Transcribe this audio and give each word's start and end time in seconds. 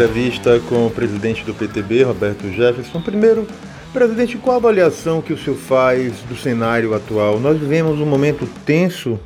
entrevista 0.00 0.58
com 0.60 0.86
o 0.86 0.90
presidente 0.90 1.44
do 1.44 1.52
PTB, 1.52 2.04
Roberto 2.04 2.50
Jefferson. 2.50 3.02
Primeiro, 3.02 3.46
presidente, 3.92 4.38
qual 4.38 4.54
a 4.54 4.58
avaliação 4.58 5.20
que 5.20 5.30
o 5.30 5.36
senhor 5.36 5.58
faz 5.58 6.22
do 6.22 6.34
cenário 6.34 6.94
atual? 6.94 7.38
Nós 7.38 7.60
vivemos 7.60 8.00
um 8.00 8.06
momento 8.06 8.46
tenso. 8.64 9.20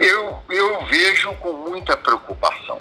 Eu, 0.00 0.38
eu 0.48 0.86
vejo 0.86 1.34
com 1.34 1.52
muita 1.68 1.94
preocupação 1.94 2.80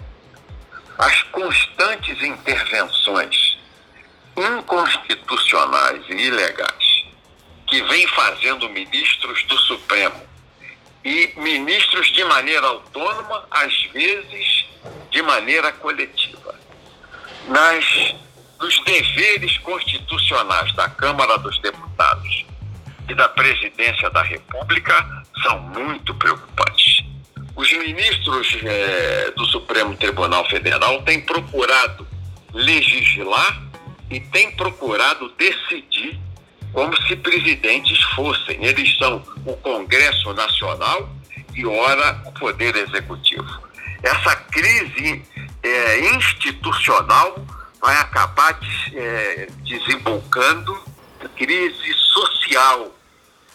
as 0.97 1.21
constantes 1.23 2.23
intervenções 2.23 3.59
inconstitucionais 4.37 6.01
e 6.07 6.13
ilegais 6.13 7.05
que 7.67 7.81
vem 7.83 8.07
fazendo 8.07 8.69
ministros 8.69 9.43
do 9.49 9.57
Supremo 9.57 10.32
e 11.03 11.33
ministros 11.35 12.07
de 12.11 12.23
maneira 12.23 12.65
autônoma, 12.67 13.45
às 13.51 13.73
vezes 13.93 14.65
de 15.11 15.21
maneira 15.21 15.71
coletiva. 15.73 16.55
Nas, 17.47 18.15
nos 18.59 18.83
deveres 18.83 19.57
constitucionais 19.59 20.73
da 20.73 20.89
Câmara 20.89 21.37
dos 21.37 21.59
Deputados 21.59 22.45
e 23.09 23.13
da 23.13 23.27
Presidência 23.29 24.09
da 24.09 24.21
República 24.21 25.23
são 25.43 25.59
muito 25.59 26.15
preocupantes. 26.15 27.03
Os 27.55 27.71
ministros 27.71 28.57
eh, 28.63 29.31
do 29.35 29.45
Supremo 29.45 29.95
Tribunal 29.95 30.47
Federal 30.49 31.01
têm 31.03 31.21
procurado 31.21 32.07
legislar 32.53 33.61
e 34.09 34.19
têm 34.19 34.51
procurado 34.51 35.29
decidir 35.37 36.19
como 36.73 36.95
se 37.03 37.15
presidentes 37.15 38.01
fossem. 38.15 38.63
Eles 38.65 38.97
são 38.97 39.23
o 39.45 39.55
Congresso 39.57 40.33
Nacional 40.33 41.09
e, 41.53 41.65
ora, 41.65 42.21
o 42.25 42.31
Poder 42.33 42.75
Executivo. 42.75 43.61
Essa 44.01 44.35
crise 44.35 45.23
é, 45.61 45.99
institucional 46.15 47.35
vai 47.79 47.95
acabar 47.97 48.59
é, 48.93 49.47
desembocando 49.63 50.77
em 51.23 51.27
crise 51.29 51.93
social 51.93 52.91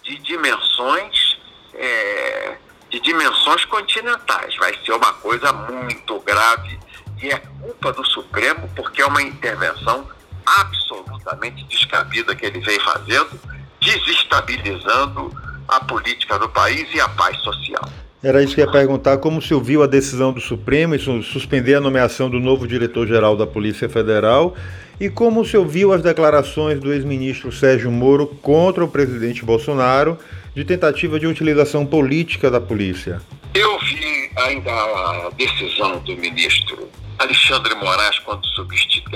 de 0.03 0.16
dimensões 0.19 1.36
é, 1.75 2.56
de 2.91 3.00
dimensões 3.00 3.64
continentais. 3.66 4.56
Vai 4.56 4.75
ser 4.84 4.92
uma 4.92 5.12
coisa 5.14 5.53
muito 5.53 6.19
grave 6.20 6.78
e 7.22 7.30
é 7.30 7.38
culpa 7.60 7.92
do 7.92 8.05
Supremo 8.06 8.69
porque 8.75 9.03
é 9.03 9.06
uma 9.06 9.22
intervenção 9.22 10.08
absolutamente 10.56 11.64
descabida 11.64 12.34
que 12.34 12.46
ele 12.46 12.60
vem 12.60 12.78
fazendo, 12.80 13.38
desestabilizando 13.80 15.32
a 15.66 15.80
política 15.80 16.38
do 16.38 16.48
país 16.48 16.88
e 16.94 17.00
a 17.00 17.08
paz 17.08 17.36
social. 17.38 17.84
Era 18.22 18.42
isso 18.42 18.54
que 18.54 18.60
ia 18.60 18.70
perguntar, 18.70 19.19
como 19.19 19.41
se 19.41 19.54
ouviu 19.54 19.82
a 19.82 19.86
decisão 19.86 20.32
do 20.32 20.41
Supremo 20.41 20.94
em 20.94 21.22
suspender 21.22 21.74
a 21.74 21.80
nomeação 21.80 22.28
do 22.28 22.41
novo 22.41 22.66
diretor-geral 22.66 23.36
da 23.36 23.46
Polícia 23.46 23.88
Federal 23.88 24.56
e 25.00 25.08
como 25.08 25.44
se 25.44 25.56
ouviu 25.56 25.92
as 25.92 26.02
declarações 26.02 26.80
do 26.80 26.92
ex-ministro 26.92 27.52
Sérgio 27.52 27.92
Moro 27.92 28.26
contra 28.26 28.84
o 28.84 28.88
presidente 28.88 29.44
Bolsonaro 29.44 30.19
de 30.52 30.64
tentativa 30.64 31.20
de 31.20 31.28
utilização 31.28 31.86
política 31.86 32.50
da 32.50 32.60
polícia. 32.60 33.20
Eu 33.58 33.76
vi 33.80 34.30
ainda 34.36 34.70
a 34.72 35.30
decisão 35.30 35.98
do 35.98 36.16
ministro 36.16 36.88
Alexandre 37.18 37.74
Moraes, 37.74 38.16
quando 38.20 38.46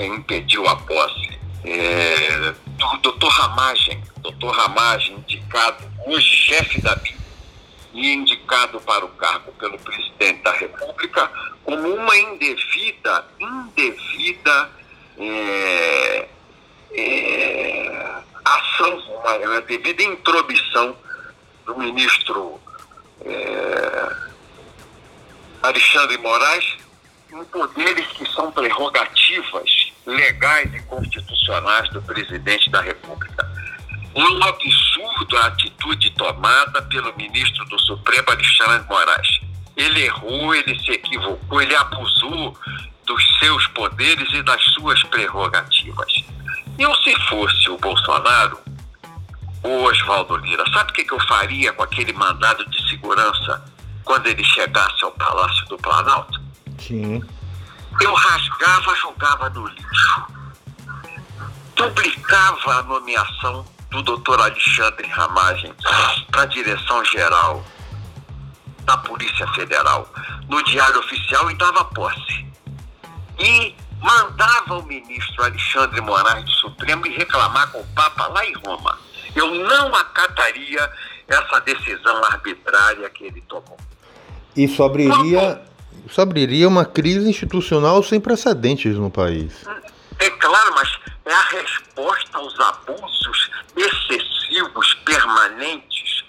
impediu 0.03 0.67
a 0.67 0.75
posse. 0.75 1.39
É, 1.63 2.53
do 2.77 2.97
doutor 2.97 3.29
Ramagem, 3.29 4.03
doutor 4.17 4.53
Ramagem, 4.53 5.15
indicado 5.15 5.85
hoje 6.05 6.27
chefe 6.27 6.81
da 6.81 6.93
BIM 6.93 7.15
e 7.93 8.13
indicado 8.15 8.81
para 8.81 9.05
o 9.05 9.07
cargo 9.11 9.53
pelo 9.53 9.79
presidente 9.79 10.43
da 10.43 10.51
República 10.51 11.31
como 11.63 11.95
uma 11.95 12.17
indevida, 12.17 13.25
indevida 13.39 14.69
é, 15.19 16.27
é, 16.91 18.15
ação, 18.43 18.97
uma, 19.07 19.37
uma 19.37 19.61
devida 19.61 20.03
intromissão 20.03 20.97
do 21.65 21.79
ministro 21.79 22.59
é, 23.25 24.22
Alexandre 25.63 26.17
Moraes 26.17 26.75
em 27.31 27.43
poderes 27.45 28.05
que 28.07 28.29
são 28.33 28.51
prerrogativas 28.51 29.93
legais 30.05 30.73
e 30.73 30.79
constitucionais 30.81 31.89
do 31.89 32.01
presidente 32.01 32.69
da 32.69 32.81
República. 32.81 33.49
Um 34.13 34.43
absurdo 34.43 35.37
a 35.37 35.47
atitude 35.47 36.11
tomada 36.11 36.81
pelo 36.83 37.15
ministro 37.15 37.63
do 37.65 37.79
Supremo, 37.79 38.29
Alexandre 38.29 38.85
Moraes. 38.89 39.39
Ele 39.77 40.03
errou, 40.03 40.53
ele 40.53 40.77
se 40.79 40.91
equivocou, 40.91 41.61
ele 41.61 41.75
abusou 41.75 42.55
dos 43.05 43.39
seus 43.39 43.65
poderes 43.67 44.31
e 44.33 44.43
das 44.43 44.61
suas 44.73 45.01
prerrogativas. 45.05 46.25
Eu, 46.77 46.93
se 46.97 47.15
fosse 47.29 47.69
o 47.69 47.77
Bolsonaro, 47.77 48.59
o 49.63 49.83
Oswaldo 49.83 50.35
Lira, 50.35 50.63
sabe 50.73 50.91
o 50.91 50.93
que 50.93 51.11
eu 51.11 51.19
faria 51.21 51.71
com 51.71 51.83
aquele 51.83 52.11
mandado 52.11 52.69
de 52.69 52.89
segurança 52.89 53.72
quando 54.03 54.27
ele 54.27 54.43
chegasse 54.43 55.03
ao 55.03 55.11
Palácio 55.11 55.65
do 55.67 55.77
Planalto? 55.77 56.39
Sim. 56.79 57.23
Eu 58.01 58.13
rasgava, 58.13 58.95
jogava 58.95 59.49
no 59.49 59.67
lixo. 59.67 60.25
Publicava 61.75 62.79
a 62.79 62.83
nomeação 62.83 63.65
do 63.91 64.01
doutor 64.01 64.39
Alexandre 64.41 65.07
Ramagem 65.07 65.73
para 66.31 66.41
a 66.41 66.45
direção-geral 66.45 67.63
da 68.81 68.97
Polícia 68.97 69.47
Federal 69.53 70.07
no 70.49 70.63
Diário 70.63 70.99
Oficial 70.99 71.49
e 71.51 71.55
dava 71.55 71.85
posse. 71.85 72.45
E 73.39 73.75
mandava 74.01 74.79
o 74.79 74.83
ministro 74.83 75.43
Alexandre 75.43 76.01
Moraes 76.01 76.43
do 76.45 76.51
Supremo 76.51 77.05
e 77.07 77.15
reclamar 77.15 77.71
com 77.71 77.79
o 77.79 77.87
Papa 77.93 78.27
lá 78.27 78.45
em 78.45 78.53
Roma. 78.65 78.99
Eu 79.35 79.53
não 79.53 79.95
acataria 79.95 80.91
essa 81.27 81.59
decisão 81.61 82.23
arbitrária 82.25 83.09
que 83.09 83.25
ele 83.25 83.41
tomou. 83.41 83.77
Isso 84.55 84.83
abriria 84.83 85.61
isso 86.05 86.21
abriria 86.21 86.67
uma 86.67 86.85
crise 86.85 87.29
institucional 87.29 88.03
sem 88.03 88.19
precedentes 88.19 88.95
no 88.97 89.09
país. 89.09 89.53
É 90.19 90.29
claro, 90.31 90.75
mas 90.75 90.89
é 91.25 91.33
a 91.33 91.41
resposta 91.41 92.37
aos 92.37 92.59
abusos 92.59 93.49
excessivos, 93.75 94.93
permanentes, 95.05 96.23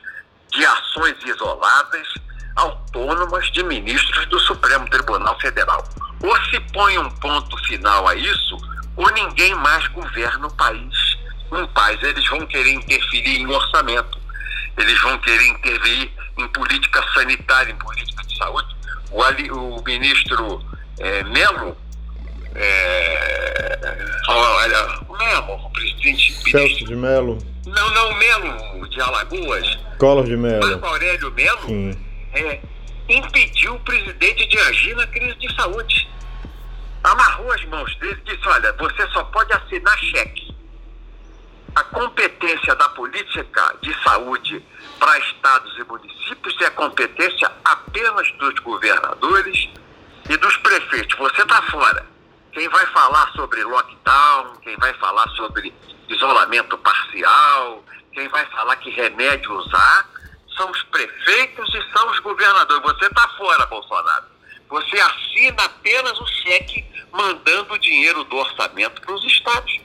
de 0.52 0.64
ações 0.64 1.16
isoladas, 1.24 2.08
autônomas 2.56 3.50
de 3.50 3.62
ministros 3.64 4.26
do 4.26 4.38
Supremo 4.40 4.88
Tribunal 4.88 5.38
Federal. 5.40 5.84
Ou 6.22 6.36
se 6.44 6.60
põe 6.72 6.96
um 6.98 7.10
ponto 7.16 7.56
final 7.64 8.06
a 8.06 8.14
isso, 8.14 8.56
ou 8.96 9.10
ninguém 9.12 9.54
mais 9.56 9.86
governa 9.88 10.46
o 10.46 10.54
país. 10.54 11.18
Em 11.52 11.66
paz, 11.68 12.00
eles 12.02 12.26
vão 12.28 12.46
querer 12.46 12.72
interferir 12.72 13.40
em 13.40 13.46
orçamento, 13.46 14.18
eles 14.78 15.00
vão 15.02 15.18
querer 15.18 15.46
intervir 15.48 16.10
em 16.38 16.48
política 16.48 17.02
sanitária, 17.14 17.72
em 17.72 17.76
política 17.76 18.22
de 18.24 18.36
saúde 18.36 18.74
o, 19.14 19.22
ali, 19.22 19.50
o 19.50 19.80
ministro 19.86 20.60
é, 20.98 21.22
Melo, 21.24 21.76
é, 22.56 23.78
olha, 24.28 25.00
o 25.08 25.16
Melo, 25.16 25.54
o 25.54 25.70
presidente. 25.70 26.50
Celso 26.50 26.84
de 26.84 26.96
Melo. 26.96 27.38
Não, 27.64 27.94
não, 27.94 28.10
o 28.10 28.14
Melo 28.16 28.88
de 28.88 29.00
Alagoas. 29.00 29.78
Collor 29.98 30.24
de 30.24 30.36
Melo. 30.36 30.66
Marco 30.66 30.86
Aurélio 30.86 31.30
Melo 31.30 31.96
é, 32.34 32.60
impediu 33.08 33.74
o 33.74 33.80
presidente 33.80 34.46
de 34.46 34.58
agir 34.58 34.96
na 34.96 35.06
crise 35.06 35.34
de 35.36 35.54
saúde. 35.54 36.08
Amarrou 37.04 37.52
as 37.52 37.64
mãos 37.66 37.94
dele 37.96 38.20
e 38.26 38.30
disse: 38.30 38.48
olha, 38.48 38.72
você 38.72 39.06
só 39.08 39.22
pode 39.24 39.52
assinar 39.52 39.96
cheque. 39.98 40.43
A 41.74 41.82
competência 41.84 42.74
da 42.76 42.88
política 42.90 43.76
de 43.82 43.92
saúde 44.02 44.64
para 44.98 45.18
estados 45.18 45.76
e 45.76 45.84
municípios 45.84 46.60
é 46.60 46.70
competência 46.70 47.50
apenas 47.64 48.30
dos 48.38 48.54
governadores 48.60 49.68
e 50.30 50.36
dos 50.36 50.56
prefeitos. 50.58 51.18
Você 51.18 51.42
está 51.42 51.62
fora. 51.62 52.06
Quem 52.52 52.68
vai 52.68 52.86
falar 52.86 53.28
sobre 53.32 53.64
lockdown, 53.64 54.54
quem 54.62 54.76
vai 54.76 54.94
falar 54.94 55.28
sobre 55.30 55.74
isolamento 56.08 56.78
parcial, 56.78 57.84
quem 58.12 58.28
vai 58.28 58.46
falar 58.46 58.76
que 58.76 58.90
remédio 58.90 59.52
usar, 59.54 60.08
são 60.56 60.70
os 60.70 60.82
prefeitos 60.84 61.74
e 61.74 61.92
são 61.92 62.08
os 62.10 62.20
governadores. 62.20 62.82
Você 62.84 63.06
está 63.06 63.28
fora, 63.36 63.66
Bolsonaro. 63.66 64.26
Você 64.68 65.00
assina 65.00 65.64
apenas 65.64 66.20
o 66.20 66.26
cheque 66.26 66.84
mandando 67.10 67.74
o 67.74 67.78
dinheiro 67.78 68.22
do 68.24 68.36
orçamento 68.36 69.00
para 69.00 69.14
os 69.14 69.24
estados. 69.24 69.80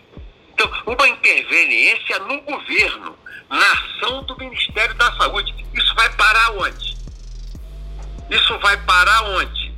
Então, 0.60 0.70
uma 0.88 1.08
interveniência 1.08 2.20
no 2.20 2.42
governo 2.42 3.18
na 3.50 3.72
ação 3.72 4.24
do 4.24 4.38
Ministério 4.38 4.94
da 4.96 5.10
Saúde. 5.16 5.56
Isso 5.74 5.96
vai 5.96 6.10
parar 6.16 6.52
onde? 6.52 6.98
Isso 8.30 8.60
vai 8.60 8.76
parar 8.84 9.24
onde? 9.30 9.74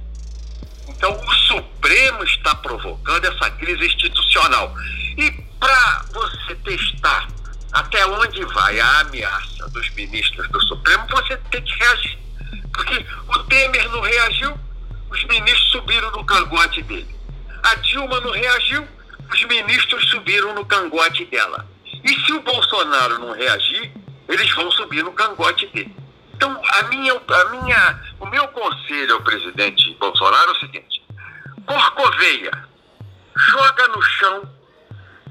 Então, 0.87 1.13
o 1.13 1.33
Supremo 1.33 2.23
está 2.23 2.55
provocando 2.55 3.25
essa 3.25 3.51
crise 3.51 3.85
institucional. 3.85 4.73
E 5.19 5.29
para 5.59 6.05
você 6.13 6.55
testar 6.55 7.27
até 7.73 8.03
onde 8.07 8.43
vai 8.45 8.79
a 8.79 9.01
ameaça 9.01 9.69
dos 9.69 9.87
ministros 9.91 10.49
do 10.49 10.59
Supremo, 10.63 11.05
você 11.11 11.37
tem 11.51 11.61
que 11.61 11.75
reagir. 11.75 12.17
Porque 12.73 13.05
o 13.27 13.39
Temer 13.43 13.87
não 13.91 14.01
reagiu, 14.01 14.59
os 15.11 15.23
ministros 15.25 15.71
subiram 15.73 16.09
no 16.09 16.25
cangote 16.25 16.81
dele. 16.81 17.15
A 17.61 17.75
Dilma 17.75 18.19
não 18.21 18.31
reagiu, 18.31 18.87
os 19.31 19.43
ministros 19.45 20.09
subiram 20.09 20.53
no 20.53 20.65
cangote 20.65 21.25
dela. 21.25 21.67
E 22.03 22.09
se 22.09 22.33
o 22.33 22.41
Bolsonaro 22.41 23.19
não 23.19 23.33
reagir, 23.33 23.91
eles 24.27 24.53
vão 24.53 24.69
subir 24.71 25.03
no 25.03 25.13
cangote 25.13 25.67
dele. 25.67 25.95
Então, 26.33 26.59
a 26.73 26.83
minha, 26.83 27.13
a 27.13 27.45
minha, 27.49 28.01
o 28.19 28.25
meu 28.25 28.47
conselho 28.47 29.13
ao 29.13 29.21
presidente 29.21 29.95
Bolsonaro 29.99 30.49
é 30.49 30.53
o 30.53 30.59
seguinte: 30.59 31.03
Corcoveia, 31.65 32.51
joga 33.35 33.87
no 33.89 34.01
chão, 34.01 34.49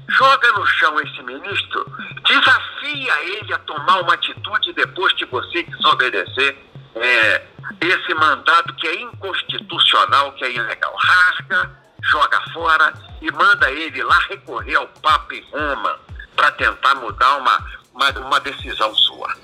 joga 0.09 0.51
no 0.53 0.65
chão 0.65 0.99
esse 1.01 1.21
ministro, 1.23 1.85
desafia 2.25 3.23
ele 3.23 3.53
a 3.53 3.59
tomar 3.59 4.01
uma 4.01 4.13
atitude 4.13 4.73
depois 4.73 5.11
que 5.13 5.25
você 5.25 5.63
desobedecer 5.63 6.57
é, 6.95 7.43
esse 7.81 8.13
mandato 8.13 8.73
que 8.75 8.87
é 8.87 9.01
inconstitucional, 9.01 10.31
que 10.33 10.45
é 10.45 10.51
ilegal. 10.51 10.95
Rasga, 10.95 11.80
joga 12.03 12.41
fora 12.53 12.93
e 13.21 13.31
manda 13.31 13.71
ele 13.71 14.03
lá 14.03 14.19
recorrer 14.29 14.75
ao 14.75 14.87
Papa 14.87 15.35
em 15.35 15.43
Roma 15.51 15.99
para 16.35 16.51
tentar 16.51 16.95
mudar 16.95 17.37
uma, 17.37 17.65
uma, 17.93 18.27
uma 18.27 18.39
decisão 18.39 18.93
sua. 18.95 19.35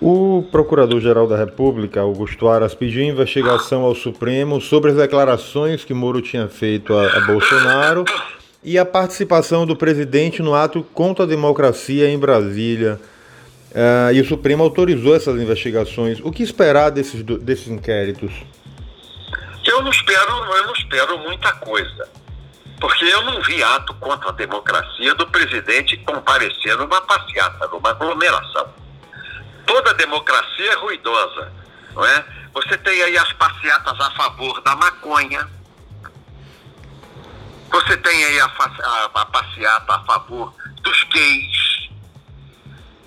O 0.00 0.48
Procurador-Geral 0.50 1.26
da 1.26 1.36
República, 1.36 2.00
Augusto 2.00 2.48
Aras, 2.48 2.74
pediu 2.74 3.02
investigação 3.02 3.82
ao 3.82 3.94
Supremo 3.94 4.60
sobre 4.60 4.92
as 4.92 4.96
declarações 4.96 5.84
que 5.84 5.92
Moro 5.92 6.22
tinha 6.22 6.48
feito 6.48 6.94
a, 6.94 7.18
a 7.18 7.20
Bolsonaro 7.26 8.04
e 8.62 8.78
a 8.78 8.84
participação 8.84 9.66
do 9.66 9.74
presidente 9.74 10.42
no 10.42 10.54
ato 10.54 10.82
contra 10.94 11.24
a 11.24 11.28
democracia 11.28 12.08
em 12.08 12.18
Brasília. 12.18 13.00
Uh, 13.70 14.12
e 14.14 14.20
o 14.20 14.24
Supremo 14.24 14.62
autorizou 14.62 15.14
essas 15.14 15.40
investigações. 15.40 16.20
O 16.20 16.30
que 16.32 16.42
esperar 16.42 16.90
desses, 16.90 17.22
desses 17.22 17.68
inquéritos? 17.68 18.32
Eu 19.64 19.82
não 19.82 19.90
espero, 19.90 20.32
eu 20.32 20.66
não 20.66 20.72
espero 20.74 21.18
muita 21.18 21.52
coisa. 21.54 22.08
Porque 22.80 23.04
eu 23.04 23.22
não 23.22 23.42
vi 23.42 23.62
ato 23.62 23.92
contra 23.94 24.30
a 24.30 24.32
democracia 24.32 25.14
do 25.14 25.26
presidente 25.26 25.98
comparecer 25.98 26.76
numa 26.78 27.00
passeata, 27.02 27.68
numa 27.68 27.90
aglomeração. 27.90 28.72
Toda 29.66 29.94
democracia 29.94 30.72
é 30.72 30.76
ruidosa, 30.76 31.52
não 31.92 32.04
é? 32.04 32.24
Você 32.54 32.76
tem 32.78 33.02
aí 33.02 33.16
as 33.18 33.32
passeatas 33.34 34.00
a 34.00 34.10
favor 34.12 34.60
da 34.62 34.74
maconha, 34.76 35.48
você 37.70 37.96
tem 37.98 38.24
aí 38.24 38.40
a, 38.40 38.46
a, 38.46 39.04
a 39.14 39.26
passeata 39.26 39.94
a 39.94 40.04
favor 40.04 40.52
dos 40.82 41.04
gays, 41.04 41.90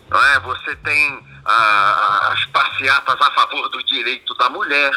não 0.10 0.26
é? 0.26 0.40
Você 0.40 0.76
tem 0.78 1.28
a, 1.44 2.32
as 2.32 2.46
passeatas 2.46 3.20
a 3.20 3.32
favor 3.32 3.68
do 3.70 3.84
direito 3.84 4.34
da 4.36 4.50
mulher, 4.50 4.94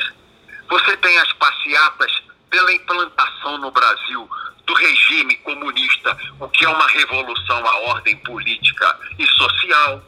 você 0.68 0.96
tem 0.96 1.18
as 1.18 1.32
passeatas 1.34 2.12
pela 2.50 2.72
implantação 2.72 3.58
no 3.58 3.70
Brasil 3.70 4.28
do 4.66 4.74
regime 4.74 5.36
comunista, 5.36 6.16
o 6.40 6.48
que 6.48 6.64
é 6.64 6.68
uma 6.68 6.86
revolução 6.88 7.64
à 7.66 7.76
ordem 7.90 8.16
política 8.18 8.98
e 9.18 9.26
social. 9.28 10.02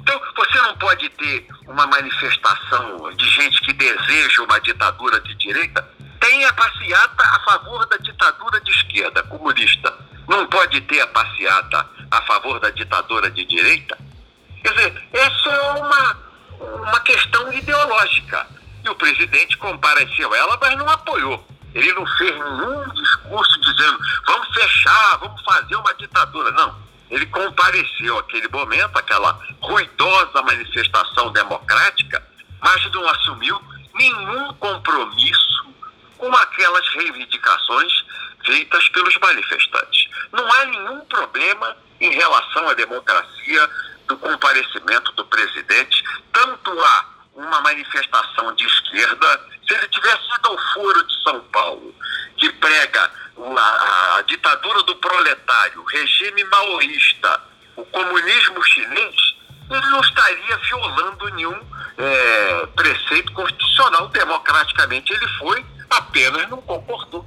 Então, 0.00 0.20
você 0.36 0.60
não 0.60 0.76
pode 0.76 1.08
ter 1.10 1.48
uma 1.66 1.86
manifestação 1.86 3.10
de 3.16 3.28
gente 3.30 3.60
que 3.62 3.72
deseja 3.72 4.42
uma 4.42 4.60
ditadura 4.60 5.18
de 5.20 5.34
direita. 5.36 5.88
Tem 6.20 6.44
a 6.44 6.52
passeata 6.52 7.22
a 7.22 7.40
favor 7.40 7.86
da 7.86 7.96
ditadura 7.96 8.60
de 8.60 8.70
esquerda, 8.70 9.22
comunista. 9.22 9.96
Não 10.28 10.46
pode 10.46 10.80
ter 10.82 11.00
a 11.00 11.06
passeata 11.06 11.88
a 12.10 12.22
favor 12.22 12.60
da 12.60 12.70
ditadura 12.70 13.30
de 13.30 13.44
direita. 13.46 13.96
Quer 14.62 14.74
dizer, 14.74 15.08
é 15.12 15.78
uma, 15.78 16.16
uma 16.60 17.00
questão 17.00 17.50
ideológica. 17.52 18.46
E 18.84 18.88
o 18.88 18.94
presidente 18.94 19.56
compareceu 19.56 20.32
a 20.32 20.36
ela, 20.36 20.58
mas 20.60 20.76
não 20.76 20.88
apoiou. 20.88 21.46
Ele 21.74 21.92
não 21.94 22.06
fez 22.18 22.32
nenhum 22.32 22.88
discurso 22.90 23.60
dizendo 23.60 23.98
vamos 24.26 24.48
fechar, 24.54 25.18
vamos 25.18 25.42
fazer 25.42 25.74
uma 25.76 25.94
ditadura. 25.94 26.50
Não. 26.52 26.84
Ele 27.10 27.26
compareceu 27.26 28.18
aquele 28.18 28.48
momento, 28.48 28.96
aquela 28.98 29.38
ruidosa 29.60 30.42
manifestação 30.42 31.32
democrática, 31.32 32.22
mas 32.60 32.90
não 32.92 33.08
assumiu 33.08 33.60
nenhum 33.94 34.52
compromisso 34.54 35.74
com 36.18 36.34
aquelas 36.36 36.86
reivindicações 36.94 38.04
feitas 38.44 38.88
pelos 38.90 39.16
manifestantes. 39.18 40.08
Não 40.32 40.52
há 40.52 40.64
nenhum 40.66 41.00
problema 41.06 41.76
em 42.00 42.10
relação 42.10 42.68
à 42.68 42.74
democracia 42.74 43.70
do 44.06 44.16
comparecimento 44.18 45.12
do 45.12 45.24
presidente, 45.26 46.04
tanto 46.32 46.70
há 46.80 47.13
uma 47.34 47.60
manifestação 47.60 48.54
de 48.54 48.64
esquerda, 48.64 49.40
se 49.66 49.74
ele 49.74 49.88
tivesse 49.88 50.22
ido 50.38 50.48
ao 50.48 50.58
Foro 50.72 51.06
de 51.06 51.22
São 51.22 51.40
Paulo, 51.52 51.94
que 52.36 52.50
prega 52.52 53.10
a, 53.36 54.16
a 54.18 54.22
ditadura 54.22 54.82
do 54.84 54.96
proletário, 54.96 55.84
regime 55.84 56.44
maoísta, 56.44 57.40
o 57.76 57.84
comunismo 57.86 58.62
chinês, 58.64 59.34
ele 59.70 59.86
não 59.86 60.00
estaria 60.00 60.56
violando 60.58 61.34
nenhum 61.34 61.60
é, 61.98 62.66
preceito 62.76 63.32
constitucional. 63.32 64.08
Democraticamente 64.08 65.12
ele 65.12 65.28
foi, 65.38 65.64
apenas 65.90 66.48
não 66.50 66.60
concordou. 66.62 67.26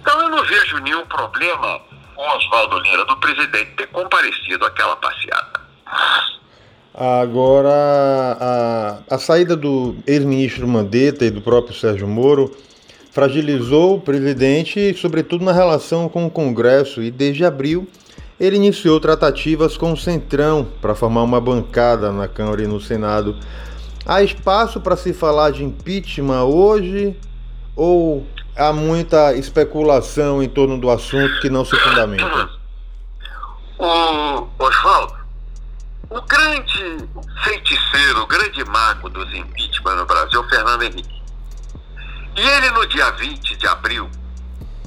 Então 0.00 0.20
eu 0.20 0.28
não 0.28 0.44
vejo 0.44 0.78
nenhum 0.78 1.04
problema 1.06 1.80
com 2.14 2.28
Oswaldo 2.36 2.78
Lira, 2.80 3.04
do 3.04 3.16
presidente, 3.16 3.72
ter 3.72 3.86
comparecido 3.88 4.64
àquela 4.64 4.96
passeata. 4.96 5.60
Agora, 6.98 7.68
a, 8.40 9.14
a 9.14 9.18
saída 9.18 9.54
do 9.54 9.96
ex-ministro 10.06 10.66
Mandetta 10.66 11.26
e 11.26 11.30
do 11.30 11.42
próprio 11.42 11.74
Sérgio 11.74 12.08
Moro 12.08 12.56
fragilizou 13.12 13.96
o 13.96 14.00
presidente, 14.00 14.96
sobretudo 14.98 15.44
na 15.44 15.52
relação 15.52 16.08
com 16.08 16.24
o 16.24 16.30
Congresso, 16.30 17.02
e 17.02 17.10
desde 17.10 17.44
abril 17.44 17.86
ele 18.40 18.56
iniciou 18.56 18.98
tratativas 18.98 19.76
com 19.76 19.92
o 19.92 19.96
Centrão 19.96 20.66
para 20.80 20.94
formar 20.94 21.22
uma 21.22 21.40
bancada 21.40 22.10
na 22.12 22.28
Câmara 22.28 22.62
e 22.62 22.66
no 22.66 22.80
Senado. 22.80 23.36
Há 24.06 24.22
espaço 24.22 24.80
para 24.80 24.96
se 24.96 25.12
falar 25.12 25.50
de 25.50 25.64
impeachment 25.64 26.44
hoje 26.44 27.14
ou 27.74 28.26
há 28.56 28.72
muita 28.72 29.34
especulação 29.34 30.42
em 30.42 30.48
torno 30.48 30.78
do 30.78 30.90
assunto 30.90 31.40
que 31.40 31.50
não 31.50 31.62
se 31.62 31.76
fundamenta? 31.76 32.48
O 33.78 34.46
Oswaldo, 34.58 35.25
o 36.10 36.20
grande 36.22 37.08
feiticeiro, 37.42 38.22
o 38.22 38.26
grande 38.26 38.64
mago 38.64 39.08
dos 39.08 39.32
impeachment 39.34 39.96
no 39.96 40.06
Brasil 40.06 40.42
Fernando 40.48 40.82
Henrique. 40.82 41.22
E 42.36 42.40
ele, 42.40 42.70
no 42.70 42.86
dia 42.86 43.10
20 43.12 43.56
de 43.56 43.66
abril, 43.66 44.10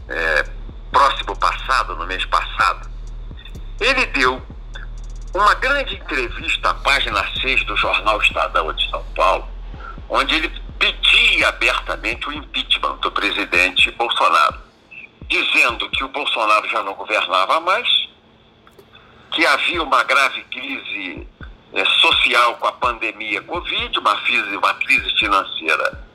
é, 0.08 0.44
próximo 0.92 1.36
passado, 1.38 1.96
no 1.96 2.06
mês 2.06 2.24
passado, 2.26 2.90
ele 3.80 4.06
deu 4.08 4.42
uma 5.34 5.54
grande 5.56 5.96
entrevista 5.96 6.70
à 6.70 6.74
página 6.76 7.24
6 7.42 7.66
do 7.66 7.76
jornal 7.76 8.22
Estadão 8.22 8.72
de 8.74 8.90
São 8.90 9.04
Paulo, 9.16 9.48
onde 10.10 10.36
ele 10.36 10.50
pedia 10.78 11.50
abertamente 11.50 12.28
o 12.28 12.32
impeachment 12.32 12.98
do 12.98 13.12
presidente 13.12 13.92
Bolsonaro, 13.92 14.58
dizendo 15.28 15.90
que 15.90 16.04
o 16.04 16.10
Bolsonaro 16.10 16.68
já 16.70 16.82
não 16.84 16.94
governava 16.94 17.60
mais, 17.60 17.88
que 19.40 19.46
havia 19.46 19.82
uma 19.82 20.04
grave 20.04 20.44
crise 20.52 21.26
é, 21.72 21.86
social 21.86 22.58
com 22.58 22.68
a 22.68 22.74
pandemia 22.74 23.42
Covid, 23.44 23.98
uma 23.98 24.22
crise, 24.22 24.58
uma 24.58 24.74
crise 24.74 25.10
financeira 25.18 26.06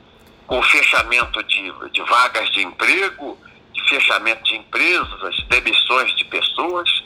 com 0.45 0.61
fechamento 0.61 1.41
de, 1.45 1.73
de 1.89 2.03
vagas 2.03 2.47
de 2.51 2.61
emprego, 2.61 3.35
de 3.73 3.89
fechamento 3.89 4.43
de 4.43 4.57
empresas, 4.57 5.43
demissões 5.49 6.15
de 6.15 6.25
pessoas, 6.25 7.03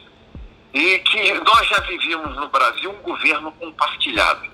e 0.74 1.00
que 1.00 1.34
nós 1.36 1.70
já 1.70 1.80
vivíamos 1.80 2.36
no 2.36 2.50
Brasil 2.50 2.92
um 2.92 3.02
governo 3.02 3.54
compartilhado, 3.54 4.46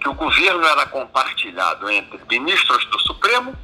que 0.00 0.08
o 0.08 0.14
governo 0.14 0.66
era 0.66 0.86
compartilhado 0.86 1.90
entre 1.90 2.18
ministros 2.30 2.82
do 2.86 2.98
Supremo, 3.00 3.54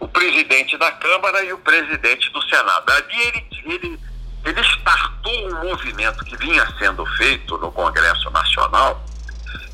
o 0.00 0.08
presidente 0.08 0.76
da 0.76 0.90
Câmara 0.90 1.44
e 1.44 1.52
o 1.52 1.58
presidente 1.58 2.28
do 2.30 2.42
Senado. 2.42 2.90
Ali 2.90 3.22
ele, 3.22 3.46
ele 3.66 4.11
ele 4.44 4.60
startou 4.60 5.48
um 5.48 5.68
movimento 5.68 6.24
que 6.24 6.36
vinha 6.36 6.66
sendo 6.78 7.04
feito 7.16 7.56
no 7.58 7.70
Congresso 7.70 8.30
Nacional 8.30 9.04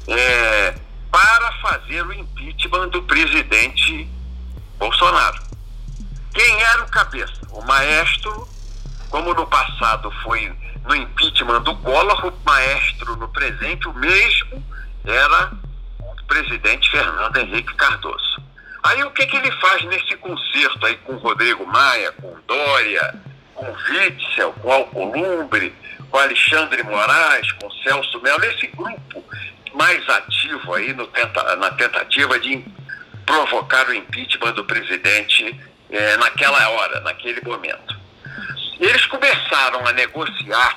é, 0.07 0.75
para 1.11 1.53
fazer 1.63 2.07
o 2.07 2.13
impeachment 2.13 2.89
do 2.89 3.03
presidente 3.03 4.09
Bolsonaro. 4.79 5.43
Quem 6.35 6.63
era 6.63 6.83
o 6.83 6.91
cabeça? 6.91 7.41
O 7.51 7.63
maestro, 7.63 8.47
como 9.11 9.33
no 9.35 9.47
passado 9.47 10.11
foi 10.23 10.53
no 10.85 10.95
impeachment 10.95 11.63
do 11.63 11.75
Collor, 11.77 12.27
o 12.27 12.33
maestro 12.45 13.17
no 13.17 13.29
presente, 13.29 13.89
o 13.89 13.95
mesmo, 13.95 14.65
era 15.05 15.53
o 16.01 16.25
presidente 16.27 16.91
Fernando 16.91 17.37
Henrique 17.39 17.75
Cardoso. 17.75 18.43
Aí 18.83 19.03
o 19.03 19.11
que, 19.11 19.27
que 19.27 19.37
ele 19.37 19.51
faz 19.61 19.85
nesse 19.87 20.17
concerto 20.17 20.87
aí 20.87 20.97
com 20.99 21.17
Rodrigo 21.17 21.67
Maia, 21.67 22.13
com 22.13 22.37
Dória, 22.47 23.15
com 23.59 23.67
Witzel, 23.67 24.53
com 24.63 24.73
Alcolumbre, 24.73 25.75
com 26.11 26.19
Alexandre 26.19 26.83
Moraes, 26.85 27.51
com 27.53 27.71
Celso 27.83 28.21
Melo, 28.23 28.45
esse 28.45 28.69
grupo 28.69 29.25
mais 29.75 30.09
ativo 30.09 30.75
aí 30.75 30.95
no 30.95 31.07
tenta, 31.09 31.57
na 31.57 31.71
tentativa 31.73 32.39
de 32.39 32.65
provocar 33.27 33.89
o 33.89 33.95
impeachment 33.95 34.53
do 34.53 34.65
presidente 34.65 35.61
é, 35.91 36.17
naquela 36.17 36.69
hora, 36.71 37.01
naquele 37.01 37.41
momento. 37.43 37.99
Eles 38.81 39.05
começaram 39.07 39.87
a 39.87 39.93
negociar 39.93 40.75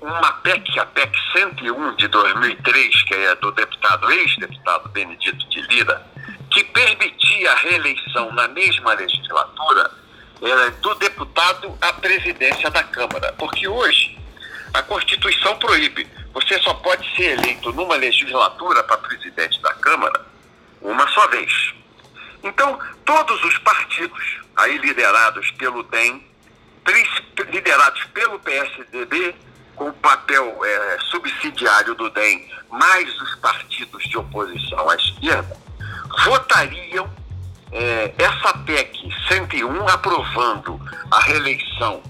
uma 0.00 0.32
PEC, 0.34 0.78
a 0.78 0.86
PEC 0.86 1.16
101 1.32 1.96
de 1.96 2.08
2003, 2.08 3.02
que 3.04 3.14
é 3.14 3.34
do 3.36 3.50
deputado, 3.52 4.10
ex-deputado 4.12 4.88
Benedito 4.90 5.48
de 5.48 5.62
Lira, 5.62 6.06
que 6.50 6.62
permitia 6.62 7.52
a 7.52 7.56
reeleição 7.56 8.32
na 8.32 8.46
mesma 8.48 8.92
legislatura 8.92 9.90
do 10.80 10.94
deputado 10.96 11.76
à 11.80 11.92
presidência 11.94 12.70
da 12.70 12.82
Câmara. 12.82 13.32
Porque 13.38 13.66
hoje 13.66 14.18
a 14.74 14.82
Constituição 14.82 15.58
proíbe. 15.58 16.06
Você 16.34 16.60
só 16.60 16.74
pode 16.74 17.04
ser 17.16 17.38
eleito 17.38 17.72
numa 17.72 17.96
legislatura 17.96 18.82
para 18.84 18.98
presidente 18.98 19.60
da 19.62 19.72
Câmara 19.74 20.26
uma 20.82 21.08
só 21.08 21.26
vez. 21.28 21.74
Então, 22.42 22.78
todos 23.04 23.42
os 23.44 23.58
partidos, 23.58 24.38
aí 24.54 24.76
liderados 24.78 25.50
pelo 25.52 25.82
DEM, 25.84 26.24
liderados 27.50 28.04
pelo 28.12 28.38
PSDB, 28.38 29.34
com 29.74 29.88
o 29.88 29.92
papel 29.94 30.58
é, 30.64 30.98
subsidiário 31.10 31.94
do 31.94 32.08
DEM, 32.10 32.48
mais 32.70 33.20
os 33.20 33.34
partidos 33.36 34.02
de 34.04 34.16
oposição 34.16 34.88
à 34.88 34.94
esquerda, 34.94 35.56
votariam 36.24 37.10
é, 37.76 38.14
essa 38.16 38.56
PEC 38.64 39.06
101 39.28 39.88
aprovando 39.88 40.80
a 41.10 41.20
reeleição 41.20 42.02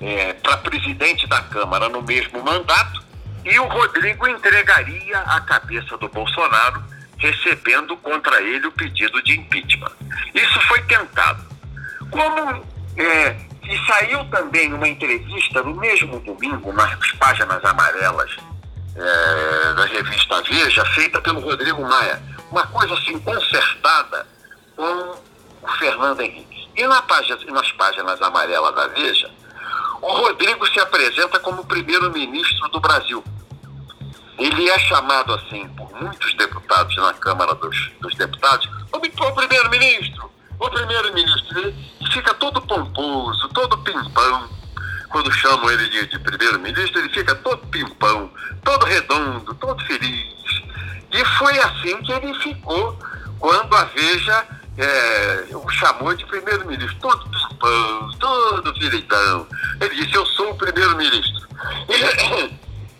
é, 0.00 0.32
para 0.32 0.56
presidente 0.56 1.28
da 1.28 1.40
Câmara 1.42 1.88
no 1.88 2.02
mesmo 2.02 2.42
mandato 2.42 3.00
e 3.44 3.56
o 3.60 3.68
Rodrigo 3.68 4.26
entregaria 4.26 5.18
a 5.20 5.40
cabeça 5.40 5.96
do 5.96 6.08
Bolsonaro, 6.08 6.82
recebendo 7.18 7.96
contra 7.98 8.42
ele 8.42 8.66
o 8.66 8.72
pedido 8.72 9.22
de 9.22 9.38
impeachment. 9.38 9.92
Isso 10.34 10.60
foi 10.62 10.82
tentado. 10.82 11.44
Como 12.10 12.64
é, 12.96 13.36
e 13.62 13.86
saiu 13.86 14.24
também 14.24 14.72
uma 14.72 14.88
entrevista 14.88 15.62
no 15.62 15.76
mesmo 15.76 16.18
domingo, 16.20 16.72
nas 16.72 17.12
páginas 17.12 17.64
amarelas 17.64 18.36
é, 18.96 19.74
da 19.74 19.84
revista 19.86 20.42
Veja, 20.42 20.84
feita 20.86 21.20
pelo 21.20 21.40
Rodrigo 21.40 21.80
Maia. 21.82 22.20
Uma 22.50 22.66
coisa 22.66 22.94
assim 22.94 23.18
consertada 23.20 24.26
com 24.82 25.14
o 25.62 25.68
Fernando 25.78 26.20
Henrique. 26.20 26.68
E 26.76 26.84
na 26.88 27.00
página, 27.02 27.38
nas 27.52 27.70
páginas 27.72 28.20
amarelas 28.20 28.74
da 28.74 28.88
Veja, 28.88 29.30
o 30.00 30.12
Rodrigo 30.12 30.66
se 30.66 30.80
apresenta 30.80 31.38
como 31.38 31.64
primeiro-ministro 31.64 32.68
do 32.70 32.80
Brasil. 32.80 33.22
Ele 34.36 34.68
é 34.68 34.78
chamado 34.80 35.34
assim 35.34 35.68
por 35.76 35.88
muitos 36.02 36.34
deputados 36.34 36.96
na 36.96 37.14
Câmara 37.14 37.54
dos, 37.54 37.92
dos 38.00 38.12
Deputados, 38.16 38.68
o 38.92 38.98
primeiro-ministro, 38.98 40.28
o 40.58 40.68
primeiro-ministro. 40.68 41.74
Fica 42.12 42.34
todo 42.34 42.60
pomposo, 42.62 43.48
todo 43.50 43.78
pimpão. 43.78 44.50
Quando 45.10 45.30
chamam 45.30 45.70
ele 45.70 45.88
de, 45.90 46.06
de 46.08 46.18
primeiro-ministro, 46.18 46.98
ele 46.98 47.08
fica 47.10 47.36
todo 47.36 47.64
pimpão, 47.68 48.32
todo 48.64 48.84
redondo, 48.84 49.54
todo 49.54 49.84
feliz. 49.84 50.32
E 51.12 51.24
foi 51.38 51.56
assim 51.60 52.02
que 52.02 52.12
ele 52.12 52.34
ficou 52.40 52.98
quando 53.38 53.76
a 53.76 53.84
Veja 53.84 54.61
é, 54.78 55.54
o 55.54 55.68
chamou 55.68 56.14
de 56.14 56.24
primeiro-ministro, 56.26 56.96
todo 57.00 57.28
pimpão, 57.30 58.10
todo 58.18 58.72
direitão. 58.74 59.46
Ele 59.80 59.94
disse, 59.96 60.14
eu 60.14 60.24
sou 60.26 60.50
o 60.50 60.54
primeiro-ministro. 60.54 61.48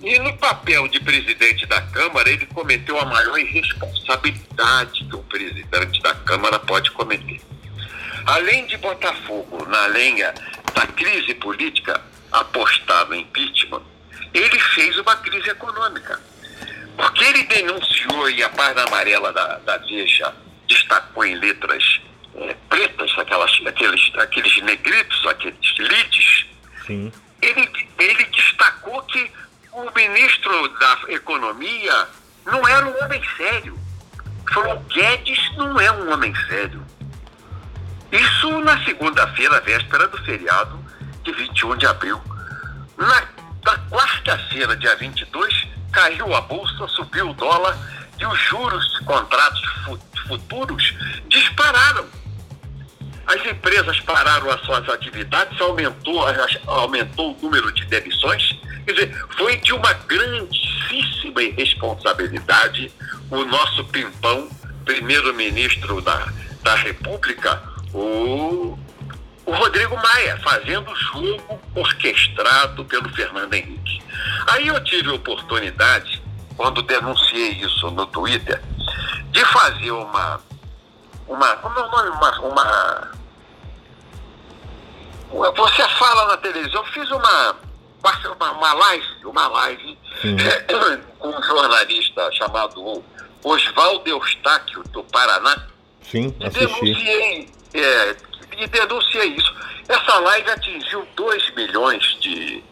E, 0.03 0.07
e, 0.15 0.19
no 0.19 0.37
papel 0.37 0.87
de 0.89 1.01
presidente 1.01 1.65
da 1.67 1.81
Câmara, 1.81 2.29
ele 2.29 2.47
cometeu 2.47 2.99
a 3.01 3.07
maior 3.07 3.39
irresponsabilidade 3.39 5.05
que 5.05 5.17
o 5.17 5.23
presidente 5.23 6.03
da 6.03 6.15
Câmara 6.15 6.59
pode 6.59 6.91
cometer. 6.91 7.41
Além 8.27 8.67
de 8.67 8.77
botar 8.77 9.15
fogo 9.27 9.65
na 9.67 9.87
lenha 9.87 10.33
da 10.75 10.87
crise 10.87 11.35
política 11.35 12.01
apostada 12.31 13.07
no 13.07 13.17
impeachment, 13.17 13.83
ele 14.33 14.59
fez 14.59 14.97
uma 14.99 15.17
crise 15.17 15.49
econômica. 15.49 16.21
Porque 16.97 17.25
ele 17.25 17.45
denunciou, 17.45 18.29
e 18.29 18.43
a 18.43 18.51
página 18.51 18.83
amarela 18.83 19.33
da, 19.33 19.59
da 19.59 19.79
Veja 19.79 20.33
destacou 20.73 21.25
em 21.25 21.35
letras 21.37 22.01
é, 22.35 22.57
pretas, 22.69 23.11
aquelas, 23.19 23.51
aqueles, 23.67 24.11
aqueles 24.17 24.63
negritos, 24.63 25.27
aqueles 25.27 25.79
lides, 25.79 26.47
Sim. 26.87 27.13
Ele, 27.41 27.69
ele 27.99 28.25
destacou 28.27 29.03
que 29.03 29.31
o 29.73 29.91
ministro 29.95 30.69
da 30.79 30.99
Economia 31.09 32.09
não 32.47 32.67
era 32.67 32.87
um 32.87 33.05
homem 33.05 33.23
sério. 33.37 33.79
Falou, 34.53 34.79
Guedes 34.89 35.57
não 35.57 35.81
é 35.81 35.91
um 35.91 36.13
homem 36.13 36.35
sério. 36.47 36.85
Isso 38.11 38.61
na 38.61 38.83
segunda-feira, 38.85 39.61
véspera 39.61 40.07
do 40.09 40.19
feriado 40.25 40.79
de 41.25 41.33
21 41.33 41.77
de 41.77 41.87
abril. 41.87 42.21
Na, 42.97 43.23
na 43.65 43.79
quarta-feira, 43.89 44.77
dia 44.77 44.95
22, 44.97 45.69
caiu 45.93 46.35
a 46.35 46.41
bolsa, 46.43 46.87
subiu 46.89 47.31
o 47.31 47.35
dólar 47.35 47.77
e 48.23 48.27
os 48.27 48.39
juros 48.39 48.93
de 48.95 49.05
contratos 49.05 49.61
futuros 50.29 50.95
dispararam. 51.29 52.07
As 53.27 53.45
empresas 53.47 53.99
pararam 54.01 54.51
as 54.51 54.61
suas 54.63 54.89
atividades, 54.89 55.61
aumentou, 55.61 56.25
aumentou 56.67 57.37
o 57.37 57.43
número 57.43 57.73
de 57.73 57.85
demissões. 57.87 58.59
Quer 58.87 58.93
dizer, 58.93 59.27
foi 59.37 59.57
de 59.57 59.73
uma 59.73 59.93
grandíssima 59.93 61.43
irresponsabilidade 61.43 62.93
o 63.31 63.45
nosso 63.45 63.85
pimpão, 63.87 64.49
primeiro-ministro 64.85 66.01
da, 66.01 66.33
da 66.63 66.75
República, 66.77 67.63
o, 67.93 68.79
o 69.47 69.53
Rodrigo 69.53 69.97
Maia, 69.97 70.39
fazendo 70.39 70.91
o 70.91 70.97
jogo 70.97 71.61
orquestrado 71.75 72.85
pelo 72.85 73.09
Fernando 73.11 73.55
Henrique. 73.55 74.03
Aí 74.49 74.67
eu 74.67 74.83
tive 74.85 75.09
a 75.09 75.15
oportunidade, 75.15 76.22
quando 76.57 76.83
denunciei 76.83 77.53
isso 77.53 77.91
no 77.91 78.07
Twitter, 78.07 78.63
de 79.31 79.45
fazer 79.47 79.91
uma. 79.91 80.41
uma 81.27 81.57
como 81.57 81.79
é 81.79 81.83
o 81.83 81.91
nome? 81.91 82.11
Uma, 82.11 82.41
uma, 82.41 83.13
você 85.55 85.89
fala 85.99 86.27
na 86.27 86.37
televisão, 86.37 86.83
eu 86.83 86.93
fiz 86.93 87.11
uma, 87.11 87.57
uma, 88.03 88.53
uma 88.53 88.73
live, 88.75 89.25
uma 89.25 89.49
live 89.49 89.99
com 91.19 91.29
um 91.29 91.43
jornalista 91.43 92.31
chamado 92.33 93.03
Oswaldo 93.43 94.09
Eustáquio, 94.09 94.83
do 94.91 95.03
Paraná. 95.05 95.67
Sim, 96.03 96.35
e 96.41 96.49
denunciei, 96.51 97.49
é, 97.75 98.17
e 98.59 98.67
denunciei 98.67 99.29
isso. 99.29 99.55
Essa 99.89 100.19
live 100.19 100.51
atingiu 100.51 101.07
2 101.17 101.55
milhões 101.55 102.19
de, 102.21 102.63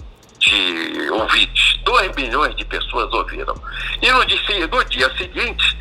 de 0.40 1.10
ouvintes. 1.10 1.78
2 1.84 2.16
milhões 2.16 2.56
de 2.56 2.64
pessoas 2.64 3.12
ouviram. 3.12 3.54
E 4.02 4.10
no 4.10 4.24
dia, 4.24 4.66
no 4.66 4.84
dia 4.84 5.16
seguinte, 5.16 5.76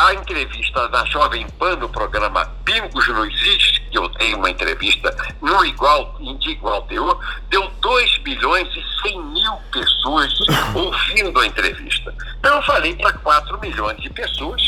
a 0.00 0.14
entrevista 0.14 0.88
da 0.88 1.04
Jovem 1.04 1.46
Pan 1.58 1.76
no 1.76 1.88
programa 1.88 2.46
Pingos 2.64 3.06
não 3.08 3.24
existe, 3.26 3.82
que 3.90 3.98
eu 3.98 4.08
dei 4.08 4.34
uma 4.34 4.48
entrevista 4.48 5.14
no 5.42 5.62
igual, 5.64 6.16
de 6.38 6.50
igual 6.50 6.82
teor, 6.82 7.18
deu 7.50 7.70
2 7.82 8.18
milhões 8.24 8.66
e 8.74 9.08
100 9.08 9.22
mil 9.24 9.52
pessoas 9.70 10.32
ouvindo 10.74 11.38
a 11.38 11.46
entrevista. 11.46 12.14
Então 12.38 12.56
eu 12.56 12.62
falei 12.62 12.94
para 12.96 13.12
4 13.12 13.60
milhões 13.60 14.00
de 14.00 14.08
pessoas 14.08 14.62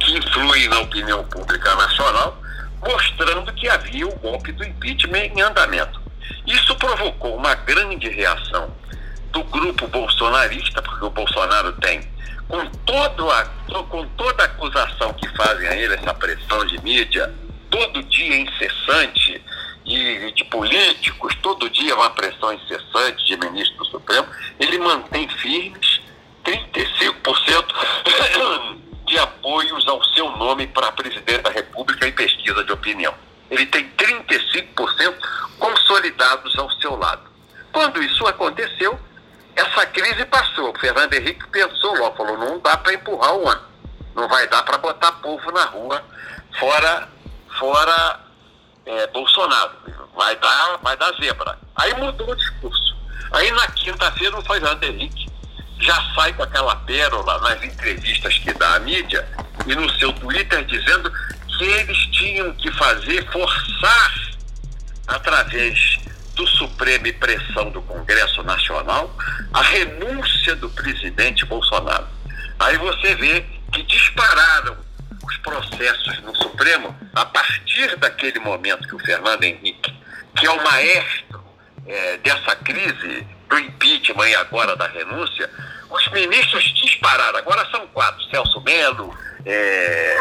que 0.00 0.18
influem 0.18 0.68
na 0.68 0.80
opinião 0.80 1.22
pública 1.24 1.74
nacional, 1.76 2.36
mostrando 2.84 3.52
que 3.52 3.68
havia 3.68 4.08
o 4.08 4.18
golpe 4.18 4.50
do 4.50 4.64
impeachment 4.64 5.30
em 5.36 5.42
andamento. 5.42 6.01
Isso 6.46 6.74
provocou 6.76 7.36
uma 7.36 7.54
grande 7.54 8.08
reação 8.08 8.74
do 9.30 9.42
grupo 9.44 9.86
bolsonarista, 9.88 10.82
porque 10.82 11.04
o 11.04 11.10
Bolsonaro 11.10 11.72
tem 11.74 12.00
com, 12.48 12.66
todo 12.84 13.30
a, 13.30 13.44
com 13.88 14.06
toda 14.08 14.42
a 14.42 14.46
acusação 14.46 15.12
que 15.14 15.28
fazem 15.36 15.68
a 15.68 15.76
ele, 15.76 15.94
essa 15.94 16.12
pressão 16.12 16.66
de 16.66 16.82
mídia, 16.82 17.32
todo 17.70 18.02
dia 18.02 18.36
incessante, 18.36 19.42
e 19.84 20.32
de 20.32 20.44
políticos, 20.44 21.34
todo 21.42 21.68
dia 21.70 21.94
uma 21.94 22.10
pressão 22.10 22.52
incessante 22.52 23.26
de 23.26 23.36
ministro 23.36 23.78
do 23.78 23.86
Supremo, 23.86 24.26
ele 24.58 24.78
mantém 24.78 25.28
firmes 25.28 26.00
35% 26.44 27.66
de 29.06 29.18
apoios 29.18 29.86
ao 29.88 30.02
seu 30.04 30.30
nome 30.36 30.66
para 30.68 30.92
presidente 30.92 31.42
da 31.42 31.50
República 31.50 32.06
em 32.06 32.12
pesquisa 32.12 32.62
de 32.64 32.72
opinião. 32.72 33.14
Ele 33.52 33.66
tem 33.66 33.86
35% 33.90 35.14
consolidados 35.58 36.58
ao 36.58 36.70
seu 36.80 36.96
lado. 36.96 37.20
Quando 37.70 38.02
isso 38.02 38.26
aconteceu, 38.26 38.98
essa 39.54 39.84
crise 39.88 40.24
passou. 40.24 40.70
O 40.70 40.78
Fernando 40.78 41.12
Henrique 41.12 41.46
pensou 41.48 41.94
logo, 41.98 42.16
falou, 42.16 42.38
não 42.38 42.58
dá 42.60 42.78
para 42.78 42.94
empurrar 42.94 43.34
o 43.34 43.46
ano. 43.46 43.60
Não 44.14 44.26
vai 44.26 44.48
dar 44.48 44.62
para 44.62 44.78
botar 44.78 45.12
povo 45.12 45.52
na 45.52 45.66
rua 45.66 46.02
fora, 46.58 47.06
fora 47.58 48.20
é, 48.86 49.06
Bolsonaro. 49.08 49.72
Vai 50.16 50.34
dar, 50.36 50.78
vai 50.78 50.96
dar 50.96 51.12
zebra. 51.16 51.58
Aí 51.76 51.92
mudou 51.92 52.30
o 52.30 52.36
discurso. 52.36 52.96
Aí 53.32 53.50
na 53.50 53.66
quinta-feira 53.68 54.38
o 54.38 54.42
Fernando 54.42 54.82
Henrique 54.82 55.30
já 55.78 56.02
sai 56.14 56.32
com 56.32 56.42
aquela 56.42 56.76
pérola 56.76 57.38
nas 57.40 57.62
entrevistas 57.62 58.38
que 58.38 58.54
dá 58.54 58.76
à 58.76 58.78
mídia 58.78 59.28
e 59.66 59.74
no 59.74 59.90
seu 59.98 60.10
Twitter 60.14 60.64
dizendo 60.64 61.12
eles 61.64 61.98
tinham 62.12 62.52
que 62.54 62.70
fazer, 62.72 63.30
forçar, 63.30 64.32
através 65.06 65.98
do 66.34 66.46
Supremo 66.46 67.06
e 67.06 67.12
pressão 67.12 67.70
do 67.70 67.82
Congresso 67.82 68.42
Nacional, 68.42 69.14
a 69.52 69.62
renúncia 69.62 70.56
do 70.56 70.68
presidente 70.70 71.44
Bolsonaro. 71.44 72.06
Aí 72.58 72.78
você 72.78 73.14
vê 73.16 73.44
que 73.72 73.82
dispararam 73.82 74.76
os 75.22 75.36
processos 75.38 76.22
no 76.22 76.34
Supremo 76.36 76.96
a 77.14 77.24
partir 77.24 77.96
daquele 77.96 78.38
momento 78.40 78.88
que 78.88 78.94
o 78.94 78.98
Fernando 79.00 79.44
Henrique, 79.44 79.94
que 80.36 80.46
é 80.46 80.50
o 80.50 80.64
maestro 80.64 81.44
é, 81.86 82.16
dessa 82.18 82.56
crise 82.56 83.26
do 83.48 83.58
impeachment 83.58 84.28
e 84.28 84.34
agora 84.36 84.76
da 84.76 84.86
renúncia, 84.88 85.50
os 85.90 86.08
ministros 86.08 86.64
dispararam. 86.74 87.38
Agora 87.38 87.68
são 87.70 87.86
quatro: 87.88 88.22
Celso 88.30 88.60
Melo, 88.62 89.16
é, 89.44 90.16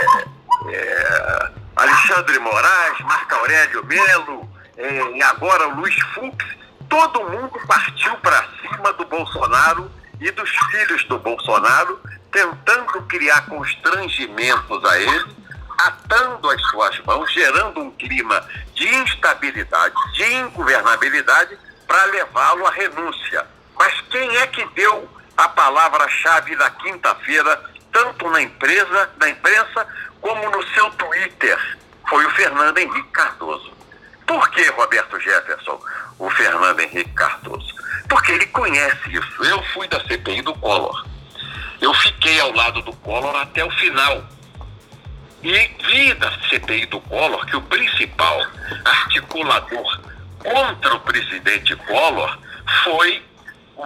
é, 0.70 1.52
Alexandre 1.76 2.40
Moraes, 2.40 3.00
Marco 3.02 3.36
Aurélio 3.36 3.86
Melo, 3.86 4.50
é, 4.78 5.18
e 5.18 5.24
agora 5.24 5.68
o 5.68 5.76
Luiz 5.76 6.00
Fux. 6.14 6.46
Todo 6.90 7.30
mundo 7.30 7.60
partiu 7.68 8.14
para 8.18 8.46
cima 8.62 8.94
do 8.94 9.06
Bolsonaro 9.06 9.92
e 10.20 10.30
dos 10.32 10.50
filhos 10.50 11.04
do 11.06 11.18
Bolsonaro, 11.18 12.00
tentando 12.32 13.02
criar 13.04 13.46
constrangimentos 13.46 14.86
a 14.86 15.00
ele, 15.00 15.36
atando 15.80 16.50
as 16.50 16.62
suas 16.68 17.00
mãos, 17.00 17.32
gerando 17.32 17.82
um 17.82 17.92
clima 17.92 18.46
de 18.76 18.88
instabilidade, 18.88 19.96
de 20.14 20.34
ingovernabilidade, 20.36 21.58
para 21.88 22.06
levá-lo 22.06 22.68
à 22.68 22.72
renúncia. 22.72 23.46
Mas 23.78 24.00
quem 24.10 24.38
é 24.38 24.48
que 24.48 24.66
deu 24.76 25.10
a 25.36 25.50
palavra-chave 25.50 26.56
da 26.56 26.70
quinta-feira, 26.70 27.71
tanto 27.92 28.30
na 28.30 28.42
empresa, 28.42 29.10
na 29.20 29.30
imprensa, 29.30 29.88
como 30.22 30.50
no 30.50 30.68
seu 30.70 30.90
Twitter? 30.92 31.78
Foi 32.10 32.26
o 32.26 32.32
Fernando 32.32 32.78
Henrique 32.78 33.10
Cardoso. 33.10 33.72
Por 34.26 34.50
que, 34.52 34.64
Roberto 34.72 35.20
Jefferson, 35.20 35.80
o 36.20 36.30
Fernando 36.32 36.80
Henrique 36.80 37.12
Cardoso? 37.12 37.74
Porque 38.08 38.32
ele 38.32 38.46
conhece 38.48 39.10
isso. 39.10 39.44
Eu 39.44 39.62
fui 39.74 39.88
da 39.88 40.00
CPI 40.06 40.42
do 40.42 40.54
Collor. 40.56 41.06
Eu 41.80 41.94
fiquei 41.96 42.40
ao 42.40 42.54
lado 42.54 42.82
do 42.82 42.94
Collor 42.98 43.36
até 43.36 43.64
o 43.66 43.72
final. 43.72 44.24
E 45.44 45.52
vi 45.86 46.14
da 46.16 46.32
CPI 46.50 46.86
do 46.86 47.02
Collor 47.02 47.46
que 47.46 47.56
o 47.56 47.62
principal 47.62 48.42
articulador 48.86 50.02
contra 50.38 50.96
o 50.96 51.00
presidente 51.00 51.76
Collor 51.76 52.38
foi 52.84 53.24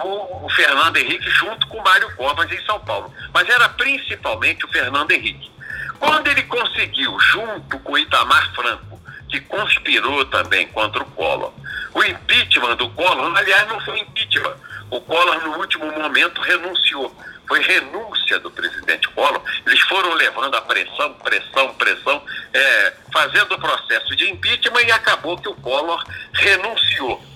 o, 0.02 0.46
o 0.46 0.50
Fernando 0.50 0.96
Henrique 0.96 1.28
junto 1.30 1.66
com 1.68 1.78
o 1.78 1.84
Mário 1.84 2.14
Covas 2.16 2.50
em 2.50 2.64
São 2.64 2.78
Paulo. 2.80 3.12
Mas 3.32 3.48
era 3.48 3.68
principalmente 3.70 4.64
o 4.64 4.68
Fernando 4.68 5.10
Henrique. 5.10 5.50
Quando 5.98 6.26
ele 6.28 6.42
conseguiu, 6.44 7.18
junto 7.20 7.78
com 7.80 7.92
o 7.92 7.98
Itamar 7.98 8.54
Franco, 8.54 9.00
que 9.28 9.40
conspirou 9.40 10.24
também 10.26 10.68
contra 10.68 11.02
o 11.02 11.06
Collor, 11.12 11.52
o 11.94 12.04
impeachment 12.04 12.76
do 12.76 12.90
Collor, 12.90 13.36
aliás, 13.36 13.66
não 13.68 13.80
foi 13.80 13.98
impeachment. 14.00 14.56
O 14.90 15.00
Collor, 15.00 15.42
no 15.42 15.58
último 15.58 15.90
momento, 15.92 16.40
renunciou. 16.40 17.14
Foi 17.48 17.60
renúncia 17.62 18.38
do 18.40 18.50
presidente 18.50 19.08
Collor. 19.08 19.40
Eles 19.66 19.80
foram 19.82 20.12
levando 20.14 20.54
a 20.56 20.62
pressão, 20.62 21.14
pressão, 21.14 21.74
pressão, 21.74 22.22
é, 22.52 22.92
fazendo 23.12 23.54
o 23.54 23.58
processo 23.58 24.14
de 24.16 24.30
impeachment 24.30 24.82
e 24.82 24.92
acabou 24.92 25.38
que 25.38 25.48
o 25.48 25.54
Collor 25.54 26.04
renunciou. 26.34 27.35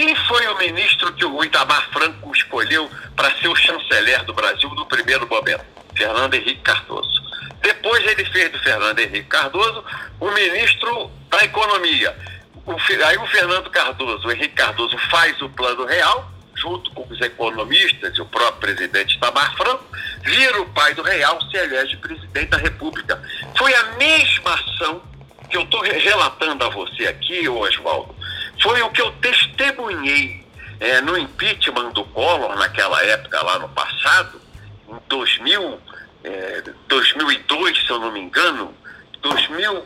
Quem 0.00 0.16
foi 0.16 0.46
o 0.46 0.56
ministro 0.56 1.12
que 1.12 1.26
o 1.26 1.44
Itamar 1.44 1.90
Franco 1.92 2.32
escolheu 2.34 2.90
para 3.14 3.30
ser 3.36 3.48
o 3.48 3.54
chanceler 3.54 4.24
do 4.24 4.32
Brasil 4.32 4.70
no 4.70 4.86
primeiro 4.86 5.28
momento? 5.28 5.62
Fernando 5.94 6.32
Henrique 6.32 6.62
Cardoso. 6.62 7.20
Depois 7.60 8.02
ele 8.06 8.24
fez 8.24 8.50
do 8.50 8.58
Fernando 8.60 8.98
Henrique 8.98 9.28
Cardoso 9.28 9.84
o 10.18 10.30
ministro 10.30 11.10
da 11.28 11.44
Economia. 11.44 12.16
O, 12.64 12.76
aí 13.06 13.18
o 13.18 13.26
Fernando 13.26 13.68
Cardoso, 13.68 14.26
o 14.26 14.32
Henrique 14.32 14.54
Cardoso, 14.54 14.96
faz 15.10 15.38
o 15.42 15.50
plano 15.50 15.84
real, 15.84 16.32
junto 16.54 16.90
com 16.92 17.06
os 17.12 17.20
economistas 17.20 18.16
e 18.16 18.22
o 18.22 18.26
próprio 18.26 18.74
presidente 18.74 19.16
Itamar 19.16 19.54
Franco, 19.54 19.84
vira 20.22 20.62
o 20.62 20.66
pai 20.70 20.94
do 20.94 21.02
real, 21.02 21.38
se 21.42 21.58
elege 21.58 21.98
presidente 21.98 22.48
da 22.48 22.56
República. 22.56 23.22
Foi 23.54 23.74
a 23.74 23.84
mesma 23.98 24.54
ação 24.54 25.02
que 25.50 25.58
eu 25.58 25.62
estou 25.62 25.82
relatando 25.82 26.64
a 26.64 26.70
você 26.70 27.06
aqui, 27.06 27.46
Oswaldo, 27.46 28.14
foi 28.62 28.82
o 28.82 28.90
que 28.90 29.00
eu 29.00 29.10
testemunhei 29.12 30.44
é, 30.78 31.00
no 31.00 31.16
impeachment 31.16 31.90
do 31.90 32.04
Collor, 32.04 32.56
naquela 32.56 33.02
época, 33.04 33.42
lá 33.42 33.58
no 33.58 33.68
passado, 33.70 34.40
em 34.88 34.98
2000, 35.08 35.80
é, 36.24 36.62
2002, 36.88 37.86
se 37.86 37.90
eu 37.90 37.98
não 37.98 38.12
me 38.12 38.20
engano, 38.20 38.74
2000, 39.20 39.84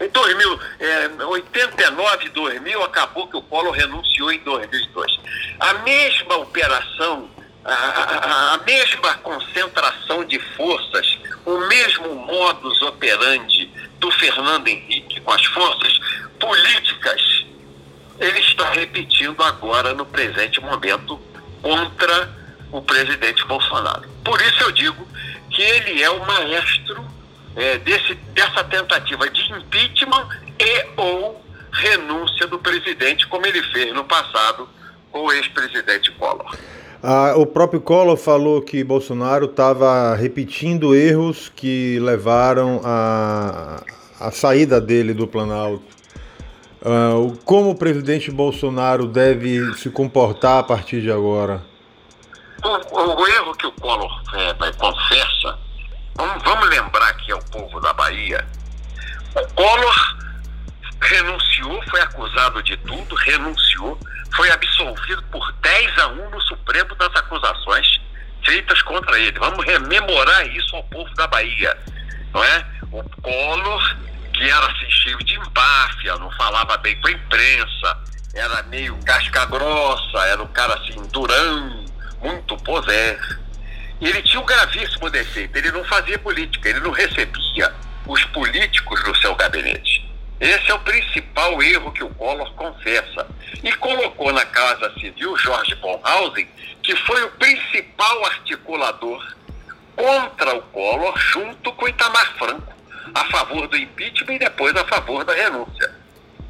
em 0.00 0.08
2000, 0.08 0.60
é, 0.80 1.24
89, 1.24 2.28
2000, 2.30 2.82
acabou 2.84 3.28
que 3.28 3.36
o 3.36 3.42
Collor 3.42 3.72
renunciou 3.72 4.30
em 4.30 4.38
2002. 4.40 5.18
A 5.58 5.74
mesma 5.74 6.36
operação, 6.36 7.30
a, 7.64 7.72
a, 7.72 8.54
a 8.54 8.58
mesma 8.58 9.14
concentração 9.14 10.24
de 10.24 10.38
forças, 10.54 11.18
o 11.44 11.58
mesmo 11.66 12.14
modus 12.14 12.80
operandi 12.82 13.70
do 13.98 14.10
Fernando 14.12 14.68
Henrique 14.68 15.20
com 15.20 15.32
as 15.32 15.44
forças 15.46 15.98
políticas 16.38 17.35
ele 18.18 18.38
está 18.40 18.70
repetindo 18.70 19.42
agora 19.42 19.94
no 19.94 20.06
presente 20.06 20.60
momento 20.60 21.20
contra 21.62 22.30
o 22.72 22.80
presidente 22.82 23.44
Bolsonaro. 23.46 24.08
Por 24.24 24.40
isso 24.40 24.62
eu 24.62 24.72
digo 24.72 25.06
que 25.50 25.62
ele 25.62 26.02
é 26.02 26.10
o 26.10 26.24
maestro 26.26 27.04
é, 27.54 27.78
desse, 27.78 28.14
dessa 28.34 28.64
tentativa 28.64 29.28
de 29.30 29.40
impeachment 29.52 30.28
e 30.58 30.86
ou 30.96 31.44
renúncia 31.72 32.46
do 32.46 32.58
presidente, 32.58 33.26
como 33.26 33.46
ele 33.46 33.62
fez 33.64 33.92
no 33.94 34.04
passado 34.04 34.68
com 35.10 35.24
o 35.24 35.32
ex-presidente 35.32 36.10
Collor. 36.12 36.56
Ah, 37.02 37.34
o 37.36 37.46
próprio 37.46 37.80
Collor 37.80 38.16
falou 38.16 38.62
que 38.62 38.82
Bolsonaro 38.82 39.46
estava 39.46 40.14
repetindo 40.14 40.94
erros 40.94 41.50
que 41.54 41.98
levaram 42.00 42.80
a 42.84 44.30
saída 44.32 44.80
dele 44.80 45.14
do 45.14 45.26
Planalto. 45.26 45.95
Uh, 46.86 47.36
como 47.44 47.70
o 47.70 47.74
presidente 47.74 48.30
Bolsonaro 48.30 49.08
deve 49.08 49.74
se 49.74 49.90
comportar 49.90 50.60
a 50.60 50.62
partir 50.62 51.02
de 51.02 51.10
agora? 51.10 51.60
O, 52.62 53.22
o 53.22 53.26
erro 53.26 53.56
que 53.56 53.66
o 53.66 53.72
Collor 53.72 54.22
é, 54.34 54.72
confessa, 54.74 55.58
vamos, 56.14 56.44
vamos 56.44 56.68
lembrar 56.68 57.12
que 57.14 57.32
é 57.32 57.34
o 57.34 57.44
povo 57.46 57.80
da 57.80 57.92
Bahia, 57.92 58.46
o 59.34 59.54
Collor 59.54 60.16
renunciou, 61.00 61.82
foi 61.90 62.00
acusado 62.02 62.62
de 62.62 62.76
tudo, 62.76 63.16
renunciou, 63.16 63.98
foi 64.36 64.48
absolvido 64.52 65.24
por 65.24 65.52
10 65.62 65.98
a 65.98 66.06
1 66.06 66.30
no 66.30 66.40
Supremo 66.42 66.94
das 66.94 67.12
acusações 67.16 68.00
feitas 68.44 68.80
contra 68.82 69.18
ele. 69.18 69.36
Vamos 69.40 69.64
rememorar 69.64 70.46
isso 70.54 70.76
ao 70.76 70.84
povo 70.84 71.12
da 71.16 71.26
Bahia, 71.26 71.76
não 72.32 72.44
é? 72.44 72.64
O 72.92 73.02
Collor 73.20 73.96
que 74.36 74.44
era 74.44 74.66
cheio 75.06 75.18
de 75.18 75.34
empáfia, 75.34 76.16
não 76.16 76.30
falava 76.32 76.76
bem 76.78 77.00
com 77.00 77.06
a 77.06 77.12
imprensa, 77.12 77.98
era 78.34 78.62
meio 78.64 78.98
casca 79.04 79.46
grossa, 79.46 80.18
era 80.26 80.42
um 80.42 80.48
cara 80.48 80.74
assim, 80.74 81.00
durão, 81.12 81.84
muito 82.20 82.56
poder. 82.58 83.18
E 84.00 84.08
ele 84.08 84.22
tinha 84.22 84.40
um 84.40 84.44
gravíssimo 84.44 85.08
defeito, 85.08 85.56
ele 85.56 85.70
não 85.70 85.84
fazia 85.84 86.18
política, 86.18 86.68
ele 86.68 86.80
não 86.80 86.90
recebia 86.90 87.72
os 88.04 88.24
políticos 88.26 89.02
no 89.04 89.14
seu 89.16 89.34
gabinete. 89.36 90.04
Esse 90.40 90.70
é 90.70 90.74
o 90.74 90.80
principal 90.80 91.62
erro 91.62 91.92
que 91.92 92.04
o 92.04 92.10
Collor 92.10 92.52
confessa. 92.54 93.26
E 93.62 93.72
colocou 93.76 94.32
na 94.34 94.44
Casa 94.44 94.92
Civil 95.00 95.34
Jorge 95.38 95.74
Bonhausen, 95.76 96.46
que 96.82 96.94
foi 96.94 97.24
o 97.24 97.30
principal 97.30 98.24
articulador 98.26 99.34
contra 99.96 100.54
o 100.54 100.62
Collor, 100.62 101.18
junto 101.18 101.72
com 101.72 101.88
Itamar 101.88 102.34
Franco 102.36 102.75
a 103.14 103.24
favor 103.26 103.66
do 103.68 103.76
impeachment 103.76 104.34
e 104.34 104.38
depois 104.38 104.74
a 104.76 104.84
favor 104.84 105.24
da 105.24 105.34
renúncia. 105.34 105.94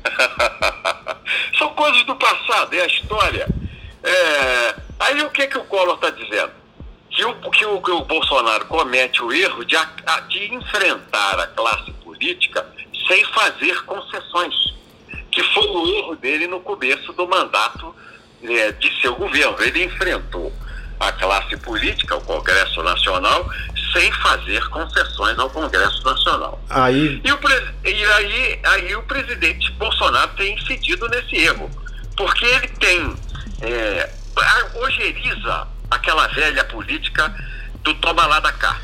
São 1.58 1.70
coisas 1.74 2.04
do 2.04 2.16
passado, 2.16 2.74
é 2.74 2.82
a 2.82 2.86
história. 2.86 3.46
É... 4.02 4.74
Aí 5.00 5.22
o 5.22 5.30
que, 5.30 5.46
que 5.46 5.58
o 5.58 5.64
Collor 5.64 5.96
está 5.96 6.10
dizendo? 6.10 6.52
Que 7.10 7.24
o, 7.24 7.34
que, 7.50 7.64
o, 7.64 7.80
que 7.80 7.90
o 7.90 8.04
Bolsonaro 8.04 8.66
comete 8.66 9.22
o 9.22 9.32
erro 9.32 9.64
de, 9.64 9.76
de 10.28 10.54
enfrentar 10.54 11.40
a 11.40 11.46
classe 11.48 11.90
política 11.92 12.66
sem 13.06 13.24
fazer 13.26 13.82
concessões, 13.84 14.54
que 15.30 15.42
foi 15.42 15.66
o 15.66 15.86
erro 15.98 16.16
dele 16.16 16.46
no 16.46 16.60
começo 16.60 17.12
do 17.12 17.26
mandato 17.26 17.94
é, 18.42 18.72
de 18.72 19.00
seu 19.00 19.14
governo. 19.14 19.56
Ele 19.60 19.84
enfrentou 19.84 20.52
a 20.98 21.12
classe 21.12 21.56
política, 21.58 22.16
o 22.16 22.24
Congresso 22.24 22.82
Nacional, 22.82 23.48
sem 23.92 24.12
fazer 24.12 24.66
concessões 24.68 25.38
ao 25.38 25.50
Congresso 25.50 26.02
Nacional. 26.04 26.62
Aí... 26.68 27.20
E, 27.24 27.32
o, 27.32 27.38
e 27.84 28.04
aí, 28.04 28.60
aí 28.64 28.96
o 28.96 29.02
presidente 29.02 29.70
Bolsonaro 29.72 30.30
tem 30.36 30.54
incidido 30.54 31.08
nesse 31.08 31.36
erro, 31.36 31.70
porque 32.16 32.44
ele 32.44 32.68
tem, 32.68 33.16
é, 33.62 34.10
ojeriza 34.74 35.68
aquela 35.90 36.26
velha 36.28 36.64
política 36.64 37.34
do 37.82 37.94
toma 37.94 38.26
lá 38.26 38.40
da 38.40 38.52
cá. 38.52 38.76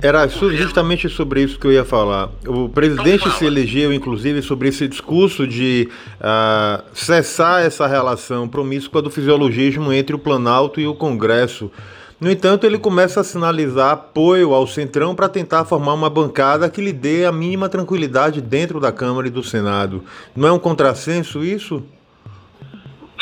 Era 0.00 0.28
justamente 0.28 1.08
sobre 1.08 1.42
isso 1.42 1.58
que 1.58 1.66
eu 1.66 1.72
ia 1.72 1.84
falar. 1.84 2.28
O 2.46 2.68
presidente 2.68 3.30
se 3.30 3.46
elegeu, 3.46 3.92
inclusive, 3.92 4.42
sobre 4.42 4.68
esse 4.68 4.86
discurso 4.86 5.46
de 5.46 5.88
uh, 6.20 6.84
cessar 6.92 7.62
essa 7.62 7.86
relação 7.86 8.46
promíscua 8.46 9.00
do 9.00 9.10
fisiologismo 9.10 9.90
entre 9.92 10.14
o 10.14 10.18
Planalto 10.18 10.78
e 10.78 10.86
o 10.86 10.94
Congresso. 10.94 11.72
No 12.18 12.30
entanto, 12.30 12.64
ele 12.64 12.78
começa 12.78 13.20
a 13.20 13.24
sinalizar 13.24 13.90
apoio 13.90 14.54
ao 14.54 14.66
Centrão 14.66 15.14
para 15.14 15.28
tentar 15.28 15.66
formar 15.66 15.92
uma 15.92 16.08
bancada 16.08 16.70
que 16.70 16.80
lhe 16.80 16.92
dê 16.92 17.26
a 17.26 17.32
mínima 17.32 17.68
tranquilidade 17.68 18.40
dentro 18.40 18.80
da 18.80 18.90
Câmara 18.90 19.26
e 19.26 19.30
do 19.30 19.42
Senado. 19.42 20.02
Não 20.34 20.48
é 20.48 20.52
um 20.52 20.58
contrassenso 20.58 21.44
isso? 21.44 21.86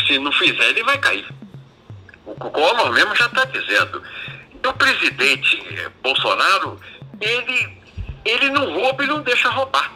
Se 0.06 0.16
não 0.18 0.30
fizer, 0.30 0.68
ele 0.68 0.84
vai 0.84 0.98
cair. 0.98 1.26
O 2.24 2.34
Collor 2.34 2.92
mesmo 2.92 3.16
já 3.16 3.26
está 3.26 3.44
dizendo. 3.44 4.00
O 4.64 4.72
presidente 4.74 5.60
Bolsonaro, 6.00 6.78
ele, 7.20 7.76
ele 8.24 8.50
não 8.50 8.72
rouba 8.74 9.04
e 9.04 9.08
não 9.08 9.22
deixa 9.22 9.50
roubar. 9.50 9.92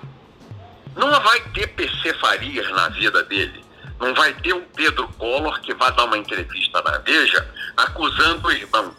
Não 0.97 1.09
vai 1.21 1.41
ter 1.55 1.69
PC 1.69 2.15
Farias 2.15 2.69
na 2.73 2.89
vida 2.89 3.23
dele. 3.23 3.68
Não 4.01 4.15
vai 4.15 4.33
ter 4.35 4.53
um 4.53 4.65
Pedro 4.77 5.09
Collor 5.19 5.61
que 5.61 5.75
vai 5.75 5.93
dar 5.93 6.05
uma 6.05 6.19
entrevista 6.19 6.83
na 6.83 6.99
Veja 6.99 7.47
acusando 7.77 8.49
o 8.49 8.53
irmão. 8.53 8.95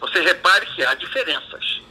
Você 0.00 0.20
repare 0.20 0.66
que 0.66 0.84
há 0.84 0.94
diferenças. 0.94 1.82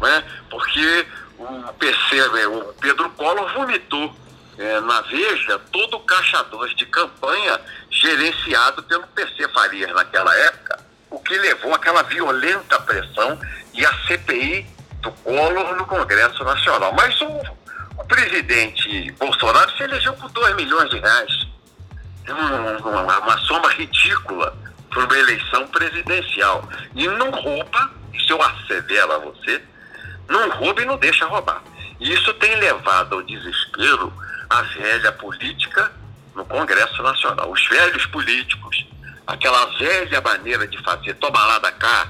Né? 0.00 0.24
Porque 0.50 1.06
o 1.38 1.72
PC, 1.74 2.28
né, 2.28 2.46
o 2.46 2.74
Pedro 2.80 3.08
Collor 3.10 3.52
vomitou 3.54 4.14
é, 4.58 4.80
na 4.80 5.00
Veja 5.02 5.58
todo 5.70 5.96
o 5.96 6.00
caixador 6.00 6.68
de 6.74 6.86
campanha 6.86 7.60
gerenciado 7.90 8.82
pelo 8.82 9.06
PC 9.08 9.48
Farias 9.48 9.92
naquela 9.92 10.34
época 10.36 10.92
o 11.12 11.18
que 11.18 11.36
levou 11.38 11.74
àquela 11.74 12.02
violenta 12.02 12.80
pressão 12.80 13.38
e 13.74 13.84
a 13.84 13.92
CPI 14.06 14.66
do 15.02 15.12
Collor 15.12 15.76
no 15.76 15.86
Congresso 15.86 16.42
Nacional. 16.42 16.92
Mas 16.94 17.20
o, 17.20 17.26
o 17.98 18.04
presidente 18.08 19.12
Bolsonaro 19.12 19.70
se 19.76 19.82
elegeu 19.82 20.14
por 20.14 20.30
2 20.30 20.56
milhões 20.56 20.88
de 20.90 20.98
reais. 20.98 21.51
Uma, 22.28 23.18
uma, 23.18 23.38
soma 23.38 23.68
ridícula 23.72 24.56
para 24.90 25.04
uma 25.04 25.18
eleição 25.18 25.66
presidencial. 25.68 26.68
E 26.94 27.06
não 27.08 27.30
rouba, 27.30 27.90
isso 28.12 28.32
eu 28.32 28.42
assevero 28.42 29.12
a 29.12 29.18
você, 29.18 29.62
não 30.28 30.50
rouba 30.50 30.82
e 30.82 30.84
não 30.84 30.96
deixa 30.96 31.26
roubar. 31.26 31.62
E 32.00 32.12
isso 32.12 32.32
tem 32.34 32.54
levado 32.56 33.14
ao 33.14 33.22
desespero 33.22 34.12
a 34.48 34.62
velha 34.62 35.12
política 35.12 35.90
no 36.34 36.44
Congresso 36.44 37.02
Nacional. 37.02 37.50
Os 37.50 37.66
velhos 37.68 38.06
políticos 38.06 38.86
aquela 39.26 39.66
velha 39.78 40.20
maneira 40.20 40.66
de 40.66 40.78
fazer, 40.82 41.14
toma 41.14 41.44
lá 41.46 41.58
da 41.58 41.72
cá, 41.72 42.08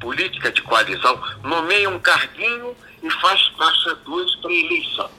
política 0.00 0.50
de 0.50 0.62
coalizão, 0.62 1.20
nomeia 1.42 1.88
um 1.88 1.98
carguinho 1.98 2.76
e 3.02 3.10
faz 3.10 3.40
faixa 3.56 3.94
dois 4.04 4.34
para 4.36 4.52
eleição. 4.52 5.10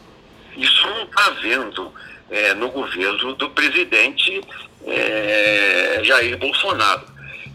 Isso 0.56 0.88
não 0.88 1.04
está 1.04 1.30
vendo 1.41 1.93
é, 2.30 2.54
no 2.54 2.70
governo 2.70 3.34
do 3.36 3.50
presidente 3.50 4.42
é, 4.86 6.02
Jair 6.04 6.38
Bolsonaro. 6.38 7.06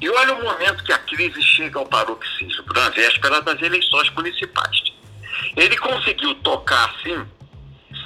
E 0.01 0.09
olha 0.09 0.35
o 0.35 0.43
momento 0.43 0.85
que 0.85 0.93
a 0.93 0.99
crise 0.99 1.41
chega 1.43 1.79
ao 1.79 1.87
paroxismo, 1.87 2.65
na 2.75 2.91
véspera 2.91 3.41
das 3.41 3.61
eleições 3.63 4.11
municipais. 4.11 4.83
Ele 5.57 5.77
conseguiu 5.77 6.35
tocar 6.37 6.91
assim, 6.91 7.25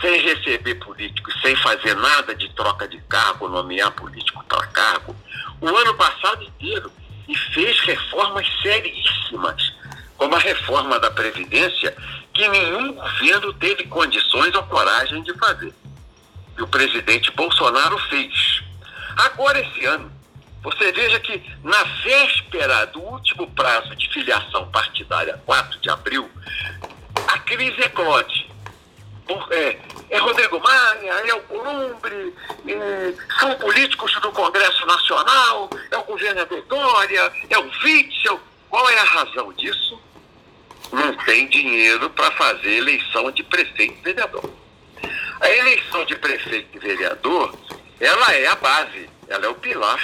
sem 0.01 0.21
receber 0.21 0.75
políticos, 0.77 1.35
sem 1.41 1.57
fazer 1.57 1.95
nada 1.97 2.35
de 2.35 2.49
troca 2.55 2.87
de 2.87 2.99
cargo, 3.09 3.49
nomear 3.49 3.91
político 3.93 4.45
para 4.45 4.67
cargo, 4.69 5.17
o 5.61 5.69
ano 5.69 5.95
passado 5.95 6.45
inteiro 6.45 6.93
e 7.29 7.37
fez 7.37 7.79
reformas 7.81 8.47
seríssimas, 8.63 9.75
como 10.17 10.35
a 10.35 10.39
reforma 10.39 10.99
da 10.99 11.11
Previdência, 11.11 11.95
que 12.33 12.49
nenhum 12.49 12.93
governo 12.93 13.53
teve 13.55 13.85
condições 13.85 14.55
ou 14.55 14.63
coragem 14.65 15.23
de 15.23 15.35
fazer. 15.35 15.75
E 16.59 16.63
o 16.63 16.67
presidente 16.67 17.31
Bolsonaro 17.33 17.97
fez. 18.09 18.63
Agora, 19.17 19.61
esse 19.61 19.85
ano, 19.85 20.11
você 20.63 20.91
veja 20.93 21.21
que 21.21 21.41
na 21.63 21.83
véspera 22.05 22.87
do 22.87 23.01
último 23.01 23.49
prazo 23.53 23.95
de 23.95 24.09
filiação 24.13 24.69
partidária, 24.71 25.41
4 25.47 25.79
de 25.81 25.89
abril, 25.89 26.29
a 27.29 27.39
crise 27.39 27.81
eclode. 27.81 28.49
É, 29.51 29.79
é 30.11 30.19
Rodrigo 30.19 30.59
Maia, 30.59 31.13
é 31.27 31.35
o 31.35 31.43
Columbre, 31.43 32.35
é, 32.67 33.15
são 33.39 33.55
políticos 33.57 34.13
do 34.21 34.33
Congresso 34.33 34.87
Nacional, 34.87 35.69
é 35.91 35.97
o 35.99 36.05
governador 36.05 36.63
Dória, 36.63 37.33
é 37.51 37.59
o 37.59 37.71
Witzel. 37.85 38.41
Qual 38.71 38.89
é 38.89 38.99
a 38.99 39.05
razão 39.05 39.53
disso? 39.53 40.01
Não 40.91 41.13
tem 41.25 41.47
dinheiro 41.49 42.09
para 42.11 42.31
fazer 42.33 42.79
eleição 42.79 43.31
de 43.31 43.43
prefeito 43.43 43.99
e 43.99 44.03
vereador. 44.03 44.51
A 45.41 45.51
eleição 45.51 46.05
de 46.05 46.17
prefeito 46.17 46.77
e 46.77 46.79
vereador, 46.81 47.57
ela 48.01 48.35
é 48.35 48.47
a 48.49 48.57
base, 48.57 49.09
ela 49.29 49.47
é 49.47 49.49
o 49.49 49.55
pilar 49.55 50.01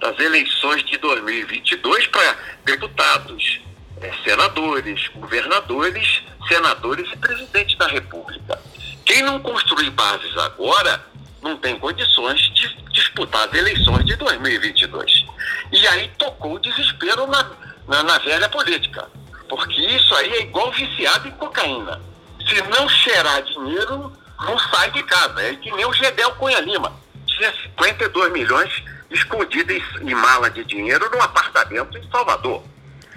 das 0.00 0.18
eleições 0.18 0.84
de 0.84 0.96
2022 0.98 2.06
para 2.08 2.36
deputados, 2.64 3.60
é, 4.00 4.12
senadores, 4.24 5.08
governadores, 5.08 6.22
senadores 6.46 7.10
e 7.12 7.16
presidente 7.16 7.76
da 7.76 7.86
República. 7.86 8.60
Quem 9.04 9.22
não 9.22 9.40
construir 9.40 9.90
bases 9.90 10.36
agora 10.36 11.04
não 11.42 11.56
tem 11.56 11.78
condições 11.78 12.40
de 12.54 12.68
disputar 12.92 13.48
as 13.48 13.54
eleições 13.54 14.04
de 14.04 14.16
2022. 14.16 15.24
E 15.72 15.86
aí 15.88 16.10
tocou 16.18 16.54
o 16.54 16.58
desespero 16.58 17.26
na, 17.26 17.50
na, 17.86 18.02
na 18.02 18.18
velha 18.18 18.48
política. 18.48 19.08
Porque 19.48 19.80
isso 19.80 20.14
aí 20.16 20.30
é 20.34 20.42
igual 20.42 20.70
viciado 20.72 21.28
em 21.28 21.32
cocaína. 21.32 22.00
Se 22.46 22.60
não 22.62 22.88
cheirar 22.88 23.42
dinheiro, 23.42 24.12
não 24.40 24.58
sai 24.58 24.90
de 24.90 25.02
casa. 25.04 25.42
É 25.42 25.54
que 25.56 25.70
nem 25.72 25.84
o 25.84 25.92
Gedel 25.92 26.32
Cunha 26.32 26.60
Lima. 26.60 26.92
Tinha 27.26 27.52
52 27.52 28.32
milhões 28.32 28.82
escondidos 29.10 29.82
em, 30.00 30.14
mala 30.14 30.50
de 30.50 30.64
dinheiro 30.64 31.08
num 31.10 31.22
apartamento 31.22 31.96
em 31.96 32.10
Salvador. 32.10 32.62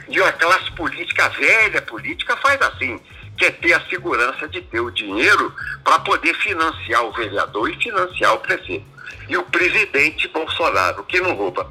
E 0.08 0.22
a 0.22 0.32
classe 0.34 0.72
política, 0.72 1.26
a 1.26 1.30
velha 1.30 1.82
política, 1.82 2.36
faz 2.38 2.62
assim 2.62 3.00
quer 3.42 3.54
ter 3.54 3.74
a 3.74 3.82
segurança 3.90 4.48
de 4.48 4.62
ter 4.62 4.80
o 4.80 4.92
dinheiro 4.92 5.52
para 5.84 5.98
poder 6.00 6.36
financiar 6.36 7.04
o 7.04 7.12
vereador 7.12 7.72
e 7.72 7.82
financiar 7.82 8.36
o 8.36 8.40
prefeito. 8.40 8.86
E 9.28 9.36
o 9.36 9.44
presidente 9.44 10.28
Bolsonaro, 10.28 11.04
que 11.06 11.20
não 11.20 11.34
rouba, 11.34 11.68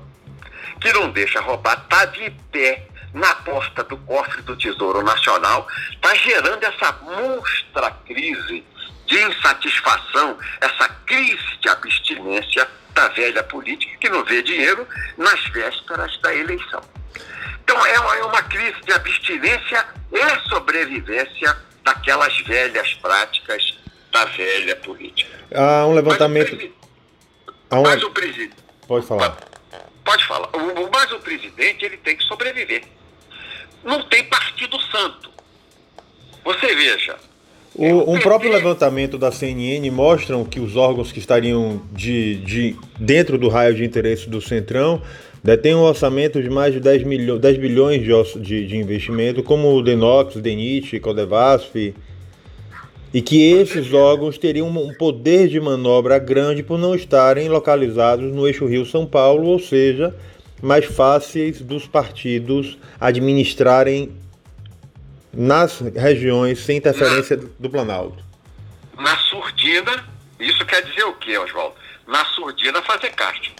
que 0.80 0.92
não 0.92 1.10
deixa 1.10 1.40
roubar, 1.40 1.80
está 1.80 2.06
de 2.06 2.28
pé 2.50 2.88
na 3.14 3.34
porta 3.36 3.84
do 3.84 3.96
cofre 3.98 4.42
do 4.42 4.56
Tesouro 4.56 5.02
Nacional, 5.04 5.66
está 5.92 6.12
gerando 6.16 6.64
essa 6.64 6.92
monstra 7.02 7.92
crise 8.04 8.64
de 9.10 9.20
insatisfação, 9.24 10.38
essa 10.60 10.88
crise 11.04 11.56
de 11.60 11.68
abstinência 11.68 12.66
da 12.94 13.08
velha 13.08 13.42
política 13.42 13.96
que 13.98 14.08
não 14.08 14.24
vê 14.24 14.40
dinheiro 14.40 14.86
nas 15.18 15.42
vésperas 15.48 16.16
da 16.18 16.34
eleição. 16.34 16.80
Então 17.64 17.84
é 17.86 17.98
uma, 17.98 18.16
é 18.16 18.24
uma 18.24 18.42
crise 18.44 18.80
de 18.82 18.92
abstinência 18.92 19.84
e 20.12 20.48
sobrevivência 20.48 21.56
daquelas 21.82 22.38
velhas 22.42 22.94
práticas 22.94 23.78
da 24.12 24.24
velha 24.26 24.76
política. 24.76 25.38
Há 25.54 25.86
um 25.86 25.94
levantamento. 25.94 26.72
Mas 27.70 28.02
o, 28.02 28.10
presidente. 28.10 28.56
Pode 28.86 29.06
falar. 29.06 29.36
Pode 30.04 30.26
falar. 30.26 30.48
O, 30.56 30.90
mas 30.90 31.10
o 31.12 31.18
presidente 31.20 31.84
ele 31.84 31.96
tem 31.96 32.16
que 32.16 32.24
sobreviver. 32.24 32.84
Não 33.82 34.02
tem 34.08 34.24
partido 34.24 34.80
santo. 34.82 35.30
Você 36.44 36.74
veja. 36.74 37.16
O, 37.80 38.12
um 38.12 38.20
próprio 38.20 38.52
levantamento 38.52 39.16
da 39.16 39.32
CNN 39.32 39.90
mostram 39.90 40.44
que 40.44 40.60
os 40.60 40.76
órgãos 40.76 41.10
que 41.10 41.18
estariam 41.18 41.80
de, 41.90 42.36
de, 42.36 42.76
dentro 42.98 43.38
do 43.38 43.48
raio 43.48 43.74
de 43.74 43.82
interesse 43.82 44.28
do 44.28 44.38
Centrão 44.38 45.00
detém 45.42 45.74
um 45.74 45.80
orçamento 45.80 46.42
de 46.42 46.50
mais 46.50 46.74
de 46.74 46.80
10, 46.80 47.04
milho, 47.04 47.38
10 47.38 47.56
bilhões 47.56 48.02
de, 48.02 48.38
de, 48.38 48.66
de, 48.66 48.76
investimento, 48.76 49.42
como 49.42 49.74
o 49.74 49.82
Denox, 49.82 50.36
DENIT, 50.36 51.00
Codevasf, 51.00 51.94
e 53.14 53.22
que 53.22 53.50
esses 53.50 53.94
órgãos 53.94 54.36
teriam 54.36 54.68
um 54.68 54.92
poder 54.92 55.48
de 55.48 55.58
manobra 55.58 56.18
grande 56.18 56.62
por 56.62 56.78
não 56.78 56.94
estarem 56.94 57.48
localizados 57.48 58.30
no 58.30 58.46
eixo 58.46 58.66
Rio-São 58.66 59.06
Paulo, 59.06 59.46
ou 59.46 59.58
seja, 59.58 60.14
mais 60.60 60.84
fáceis 60.84 61.62
dos 61.62 61.86
partidos 61.86 62.76
administrarem 63.00 64.10
nas 65.32 65.80
regiões 65.80 66.60
sem 66.60 66.76
interferência 66.76 67.36
na, 67.36 67.48
do 67.58 67.70
Planalto. 67.70 68.22
Na 68.98 69.16
surdina, 69.16 70.04
isso 70.38 70.64
quer 70.66 70.82
dizer 70.82 71.04
o 71.04 71.14
quê, 71.14 71.38
Oswaldo? 71.38 71.74
Na 72.06 72.24
surdina 72.26 72.82
fazer 72.82 73.10
caixa. 73.10 73.52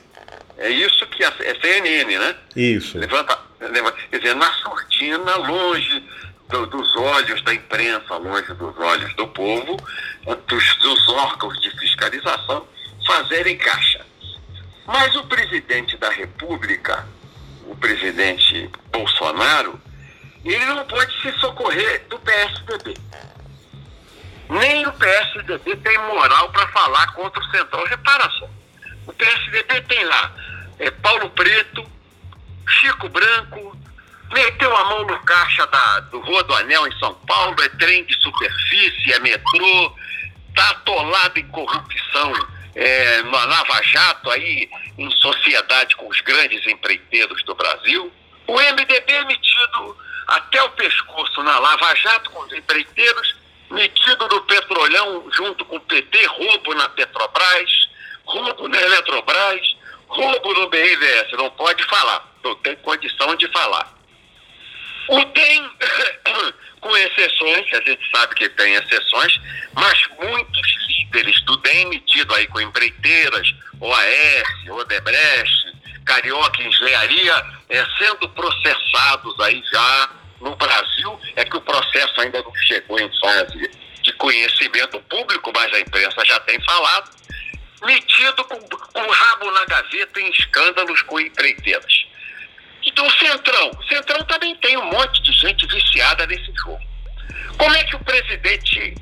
É 0.58 0.68
isso 0.68 1.06
que 1.06 1.24
a, 1.24 1.32
é 1.40 1.54
CNN, 1.60 2.18
né? 2.18 2.36
Isso. 2.54 2.98
Levanta, 2.98 3.38
levanta, 3.60 3.96
quer 4.10 4.18
dizer, 4.18 4.34
na 4.34 4.52
surdina, 4.54 5.36
longe 5.36 6.04
do, 6.48 6.66
dos 6.66 6.96
olhos 6.96 7.42
da 7.42 7.54
imprensa, 7.54 8.16
longe 8.16 8.52
dos 8.54 8.76
olhos 8.78 9.14
do 9.14 9.26
povo, 9.28 9.76
dos, 10.46 10.76
dos 10.76 11.08
órgãos 11.08 11.58
de 11.60 11.70
fiscalização, 11.78 12.66
fazerem 13.06 13.56
caixa. 13.56 14.04
Mas 14.86 15.14
o 15.16 15.24
presidente 15.24 15.96
da 15.96 16.10
República, 16.10 17.06
o 17.66 17.76
presidente 17.76 18.68
Bolsonaro, 18.90 19.80
ele 20.44 20.64
não 20.66 20.86
pode 20.86 21.20
se 21.20 21.32
socorrer 21.38 22.06
do 22.08 22.18
PSDB. 22.18 22.94
Nem 24.48 24.86
o 24.86 24.92
PSDB 24.92 25.76
tem 25.76 25.98
moral 25.98 26.50
para 26.50 26.66
falar 26.68 27.12
contra 27.14 27.40
o 27.40 27.50
Centrão. 27.50 27.84
Repara 27.84 28.28
só, 28.30 28.48
o 29.06 29.12
PSDB 29.12 29.80
tem 29.82 30.04
lá 30.04 30.34
é, 30.78 30.90
Paulo 30.90 31.30
Preto, 31.30 31.86
Chico 32.66 33.08
Branco, 33.08 33.76
meteu 34.32 34.74
a 34.74 34.84
mão 34.84 35.06
no 35.06 35.18
caixa 35.20 35.66
da, 35.66 36.00
do 36.00 36.20
Rua 36.20 36.42
do 36.44 36.54
Anel 36.54 36.86
em 36.86 36.98
São 36.98 37.14
Paulo, 37.26 37.56
é 37.62 37.68
trem 37.70 38.04
de 38.04 38.14
superfície, 38.20 39.12
é 39.12 39.18
metrô, 39.20 39.94
está 40.48 40.70
atolado 40.70 41.38
em 41.38 41.46
corrupção 41.48 42.32
é, 42.74 43.22
na 43.22 43.44
Lava 43.44 43.82
Jato, 43.82 44.30
aí 44.30 44.68
em 44.96 45.10
sociedade 45.10 45.96
com 45.96 46.08
os 46.08 46.20
grandes 46.22 46.66
empreiteiros 46.66 47.42
do 47.44 47.54
Brasil. 47.54 48.12
O 48.46 48.54
MDB 48.54 49.12
é 49.12 49.24
metido 49.26 49.96
até 50.30 50.62
o 50.62 50.70
pescoço 50.70 51.42
na 51.42 51.58
Lava 51.58 51.92
Jato 51.96 52.30
com 52.30 52.40
os 52.44 52.52
empreiteiros, 52.52 53.34
metido 53.68 54.28
no 54.28 54.40
petrolão 54.42 55.28
junto 55.32 55.64
com 55.64 55.76
o 55.76 55.80
PT, 55.80 56.24
roubo 56.26 56.74
na 56.74 56.88
Petrobras, 56.90 57.88
roubo 58.24 58.68
na 58.68 58.80
Eletrobras, 58.80 59.76
roubo 60.06 60.54
no 60.54 60.68
BNDES. 60.68 61.32
Não 61.32 61.50
pode 61.50 61.82
falar, 61.84 62.32
não 62.44 62.54
tem 62.56 62.76
condição 62.76 63.34
de 63.34 63.48
falar. 63.48 63.92
O 65.08 65.24
DEM, 65.24 65.70
com 66.80 66.96
exceções, 66.96 67.66
a 67.74 67.80
gente 67.80 68.10
sabe 68.14 68.36
que 68.36 68.48
tem 68.50 68.74
exceções, 68.74 69.34
mas 69.72 70.08
muitos 70.16 70.88
líderes 70.88 71.40
do 71.42 71.56
DEM 71.56 71.86
metido 71.86 72.32
aí 72.36 72.46
com 72.46 72.60
empreiteiras, 72.60 73.52
OAS, 73.80 74.70
Odebrecht, 74.70 75.72
Carioca 76.06 76.62
Engenharia, 76.62 77.59
é, 77.70 77.84
sendo 77.98 78.28
processados 78.30 79.40
aí 79.40 79.62
já 79.72 80.10
no 80.40 80.56
Brasil, 80.56 81.20
é 81.36 81.44
que 81.44 81.56
o 81.56 81.60
processo 81.60 82.20
ainda 82.20 82.42
não 82.42 82.54
chegou 82.66 82.98
em 82.98 83.10
fase 83.20 83.70
de 84.02 84.12
conhecimento 84.14 85.00
público, 85.02 85.52
mas 85.54 85.72
a 85.72 85.80
imprensa 85.80 86.24
já 86.24 86.40
tem 86.40 86.60
falado, 86.64 87.10
metido 87.82 88.44
com, 88.44 88.58
com 88.68 89.00
o 89.00 89.10
rabo 89.10 89.50
na 89.52 89.64
gaveta 89.66 90.20
em 90.20 90.30
escândalos 90.30 91.02
com 91.02 91.20
empreiteiras. 91.20 92.06
Então 92.84 93.06
o 93.06 93.10
Centrão, 93.12 93.70
o 93.78 93.84
Centrão 93.84 94.24
também 94.24 94.54
tem 94.56 94.76
um 94.76 94.84
monte 94.86 95.22
de 95.22 95.32
gente 95.32 95.66
viciada 95.66 96.26
nesse 96.26 96.52
jogo. 96.64 96.80
Como 97.58 97.74
é 97.74 97.84
que 97.84 97.96
o 97.96 98.04
presidente 98.04 98.94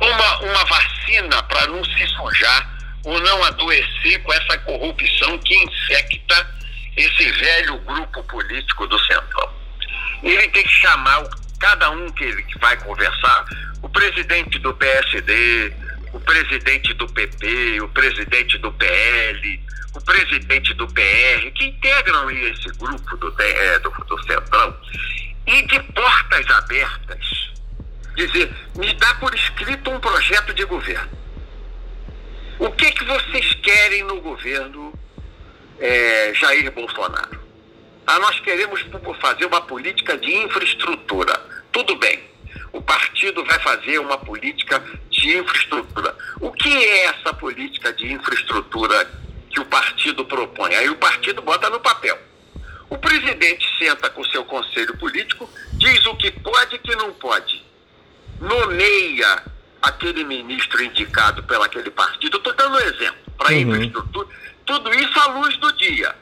uma, 0.00 0.38
uma 0.40 0.64
vacina 0.64 1.42
para 1.44 1.66
não 1.68 1.84
se 1.84 2.06
sujar 2.08 2.78
ou 3.04 3.20
não 3.20 3.44
adoecer 3.44 4.22
com 4.22 4.32
essa 4.32 4.58
corrupção 4.58 5.38
que 5.38 5.54
infecta 5.56 6.59
esse 7.00 7.30
velho 7.32 7.78
grupo 7.78 8.22
político 8.24 8.86
do 8.86 8.98
Centrão? 9.00 9.50
Ele 10.22 10.48
tem 10.48 10.62
que 10.62 10.72
chamar 10.72 11.24
cada 11.58 11.90
um 11.90 12.10
que 12.12 12.24
ele 12.24 12.44
vai 12.58 12.76
conversar, 12.78 13.44
o 13.82 13.88
presidente 13.88 14.58
do 14.58 14.74
PSD, 14.74 15.72
o 16.12 16.20
presidente 16.20 16.92
do 16.94 17.06
PP, 17.06 17.80
o 17.82 17.88
presidente 17.88 18.58
do 18.58 18.72
PL, 18.72 19.60
o 19.94 20.00
presidente 20.00 20.74
do 20.74 20.86
PR, 20.88 21.50
que 21.54 21.66
integram 21.66 22.30
esse 22.30 22.68
grupo 22.78 23.16
do, 23.16 23.34
é, 23.40 23.78
do, 23.78 23.90
do 23.90 24.22
Centrão, 24.24 24.76
e 25.46 25.62
de 25.62 25.80
portas 25.92 26.48
abertas, 26.50 27.50
dizer, 28.16 28.50
me 28.76 28.92
dá 28.94 29.14
por 29.14 29.34
escrito 29.34 29.90
um 29.90 30.00
projeto 30.00 30.54
de 30.54 30.64
governo. 30.64 31.18
O 32.58 32.70
que, 32.72 32.92
que 32.92 33.04
vocês 33.04 33.54
querem 33.54 34.04
no 34.04 34.20
governo 34.20 34.92
é, 35.80 36.32
Jair 36.34 36.70
Bolsonaro? 36.70 37.40
Ah, 38.06 38.18
nós 38.18 38.38
queremos 38.40 38.84
fazer 39.20 39.46
uma 39.46 39.60
política 39.60 40.16
de 40.18 40.32
infraestrutura. 40.32 41.40
Tudo 41.72 41.96
bem. 41.96 42.20
O 42.72 42.82
partido 42.82 43.44
vai 43.44 43.58
fazer 43.60 43.98
uma 43.98 44.18
política 44.18 44.82
de 45.10 45.38
infraestrutura. 45.38 46.16
O 46.40 46.50
que 46.52 46.68
é 46.68 47.06
essa 47.06 47.32
política 47.34 47.92
de 47.92 48.12
infraestrutura 48.12 49.08
que 49.50 49.60
o 49.60 49.64
partido 49.64 50.24
propõe. 50.24 50.74
Aí 50.74 50.88
o 50.88 50.96
partido 50.96 51.42
bota 51.42 51.68
no 51.68 51.80
papel. 51.80 52.18
O 52.88 52.98
presidente 52.98 53.66
senta 53.78 54.10
com 54.10 54.20
o 54.20 54.28
seu 54.30 54.44
conselho 54.44 54.96
político, 54.98 55.48
diz 55.74 56.04
o 56.06 56.16
que 56.16 56.30
pode 56.30 56.74
e 56.74 56.78
o 56.78 56.82
que 56.82 56.96
não 56.96 57.12
pode. 57.12 57.64
Nomeia 58.40 59.42
aquele 59.80 60.24
ministro 60.24 60.82
indicado 60.82 61.42
pelo 61.44 61.62
aquele 61.62 61.90
partido. 61.90 62.36
Estou 62.36 62.54
dando 62.54 62.74
um 62.74 62.80
exemplo 62.80 63.32
para 63.36 63.52
uhum. 63.52 63.60
infraestrutura. 63.60 64.28
Tudo 64.70 64.94
isso 64.94 65.18
à 65.18 65.26
luz 65.32 65.56
do 65.56 65.72
dia. 65.72 66.14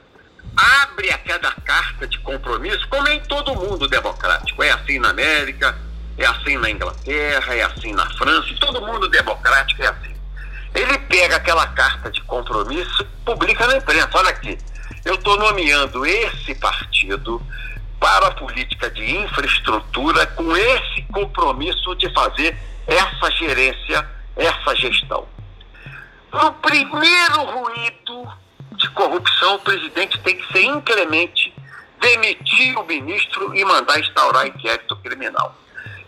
Abre 0.56 1.10
aquela 1.10 1.52
carta 1.66 2.06
de 2.06 2.18
compromisso, 2.20 2.88
como 2.88 3.06
é 3.06 3.16
em 3.16 3.20
todo 3.20 3.54
mundo 3.54 3.86
democrático. 3.86 4.62
É 4.62 4.70
assim 4.70 4.98
na 4.98 5.10
América, 5.10 5.78
é 6.16 6.24
assim 6.24 6.56
na 6.56 6.70
Inglaterra, 6.70 7.54
é 7.54 7.62
assim 7.62 7.92
na 7.92 8.08
França, 8.14 8.48
todo 8.58 8.80
mundo 8.80 9.06
democrático 9.10 9.82
é 9.82 9.88
assim. 9.88 10.16
Ele 10.74 10.98
pega 11.00 11.36
aquela 11.36 11.66
carta 11.66 12.10
de 12.10 12.22
compromisso 12.22 13.02
e 13.02 13.24
publica 13.26 13.66
na 13.66 13.76
imprensa. 13.76 14.08
Olha 14.14 14.30
aqui, 14.30 14.56
eu 15.04 15.16
estou 15.16 15.36
nomeando 15.36 16.06
esse 16.06 16.54
partido 16.54 17.42
para 18.00 18.28
a 18.28 18.30
política 18.30 18.90
de 18.90 19.14
infraestrutura 19.14 20.26
com 20.28 20.56
esse 20.56 21.02
compromisso 21.12 21.94
de 21.96 22.10
fazer 22.14 22.56
essa 22.86 23.30
gerência, 23.32 24.08
essa 24.34 24.74
gestão. 24.74 25.28
No 26.32 26.52
primeiro 26.54 27.42
ruído 27.44 28.28
de 28.72 28.88
corrupção, 28.90 29.56
o 29.56 29.60
presidente 29.60 30.18
tem 30.20 30.36
que 30.36 30.52
ser 30.52 30.64
inclemente, 30.64 31.54
demitir 32.00 32.78
o 32.78 32.84
ministro 32.84 33.54
e 33.54 33.64
mandar 33.64 33.98
instaurar 33.98 34.46
inquérito 34.46 34.96
criminal. 34.96 35.54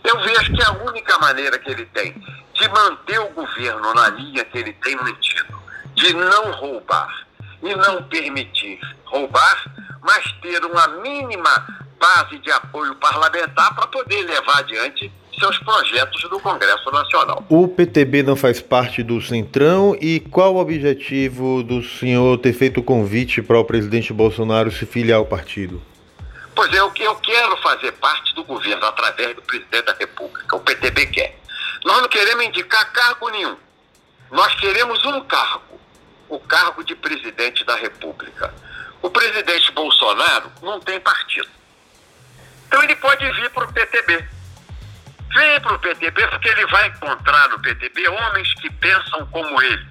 Eu 0.05 0.19
vejo 0.21 0.53
que 0.53 0.63
a 0.63 0.73
única 0.73 1.19
maneira 1.19 1.59
que 1.59 1.71
ele 1.71 1.87
tem 1.87 2.13
de 2.55 2.69
manter 2.69 3.19
o 3.21 3.31
governo 3.31 3.95
na 3.95 4.09
linha 4.11 4.45
que 4.45 4.59
ele 4.59 4.73
tem 4.75 4.97
mantido, 4.97 5.61
de 5.95 6.13
não 6.15 6.53
roubar 6.53 7.27
e 7.63 7.75
não 7.75 8.03
permitir 8.05 8.79
roubar, 9.05 9.65
mas 10.03 10.33
ter 10.41 10.65
uma 10.65 10.87
mínima 10.89 11.67
base 11.99 12.39
de 12.39 12.51
apoio 12.51 12.95
parlamentar 12.97 13.75
para 13.75 13.87
poder 13.87 14.23
levar 14.23 14.59
adiante 14.59 15.13
seus 15.41 15.59
projetos 15.59 16.23
do 16.29 16.39
Congresso 16.39 16.91
Nacional. 16.91 17.45
O 17.49 17.67
PTB 17.67 18.23
não 18.23 18.37
faz 18.37 18.61
parte 18.61 19.03
do 19.03 19.21
Centrão 19.21 19.97
e 20.01 20.21
qual 20.21 20.55
o 20.55 20.61
objetivo 20.61 21.63
do 21.63 21.83
senhor 21.83 22.39
ter 22.39 22.53
feito 22.53 22.81
o 22.81 22.83
convite 22.83 23.41
para 23.41 23.59
o 23.59 23.65
presidente 23.65 24.13
Bolsonaro 24.13 24.71
se 24.71 24.85
filiar 24.85 25.19
ao 25.19 25.27
partido? 25.27 25.83
Pois 26.55 26.71
é, 26.73 26.79
eu, 26.79 26.93
eu 27.01 27.15
quero 27.17 27.57
fazer 27.57 27.93
parte 27.93 28.35
do 28.35 28.45
governo 28.45 28.85
através 28.85 29.35
do 29.35 29.43
presidente 29.43 29.85
da 29.87 29.95
República, 29.95 30.57
o 30.57 30.61
PTB 30.61 31.07
quer. 31.07 31.39
Nós 31.85 32.03
não 32.03 32.09
queremos 32.09 32.45
indicar 32.45 32.93
cargo 32.93 33.31
nenhum. 33.31 33.57
Nós 34.31 34.55
queremos 34.57 35.05
um 35.07 35.23
cargo, 35.23 35.81
o 36.29 36.39
cargo 36.39 36.85
de 36.85 36.95
presidente 36.95 37.65
da 37.65 37.77
República. 37.77 38.53
O 39.03 39.09
presidente 39.09 39.73
Bolsonaro 39.73 40.53
não 40.63 40.79
tem 40.79 41.01
partido. 41.01 41.49
Então 42.67 42.83
ele 42.83 42.95
pode 42.97 43.25
vir 43.33 43.51
para 43.51 43.65
o 43.65 43.73
PTB. 43.73 44.40
Vem 45.35 45.61
para 45.61 45.75
o 45.75 45.79
PTB 45.79 46.27
porque 46.29 46.49
ele 46.49 46.67
vai 46.67 46.89
encontrar 46.89 47.49
no 47.51 47.61
PTB 47.61 48.09
homens 48.09 48.53
que 48.55 48.71
pensam 48.71 49.27
como 49.27 49.63
ele, 49.63 49.87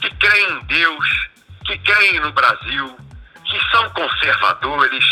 que 0.00 0.10
creem 0.16 0.50
em 0.50 0.64
Deus, 0.64 1.28
que 1.66 1.78
creem 1.78 2.20
no 2.20 2.32
Brasil, 2.32 2.96
que 3.44 3.70
são 3.70 3.90
conservadores, 3.90 5.04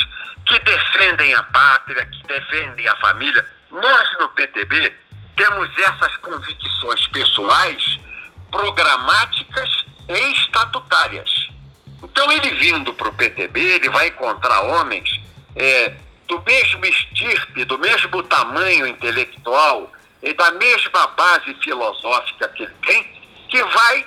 que 0.47 0.59
defendem 0.61 1.35
a 1.35 1.43
pátria, 1.43 2.07
que 2.07 2.27
defendem 2.27 2.89
a 2.89 2.97
família. 2.97 3.47
Nós 3.71 4.19
no 4.19 4.29
PTB 4.31 4.95
temos 5.37 5.71
essas 5.79 6.17
convicções 6.19 7.07
pessoais, 7.09 8.01
programáticas 8.51 9.85
e 10.09 10.33
estatutárias. 10.33 11.51
Então, 12.03 12.33
ele 12.33 12.51
vindo 12.55 12.95
para 12.95 13.09
o 13.09 13.13
PTB, 13.13 13.61
ele 13.61 13.91
vai 13.91 14.09
encontrar 14.09 14.63
homens 14.63 15.21
é, 15.55 15.95
do 16.31 16.41
mesmo 16.47 16.87
estirpe, 16.87 17.65
do 17.65 17.77
mesmo 17.77 18.23
tamanho 18.23 18.87
intelectual 18.87 19.91
e 20.23 20.33
da 20.33 20.53
mesma 20.53 21.09
base 21.09 21.53
filosófica 21.55 22.49
que 22.51 22.63
ele 22.63 22.75
tem, 22.87 23.03
que, 23.49 23.63
vai, 23.65 24.07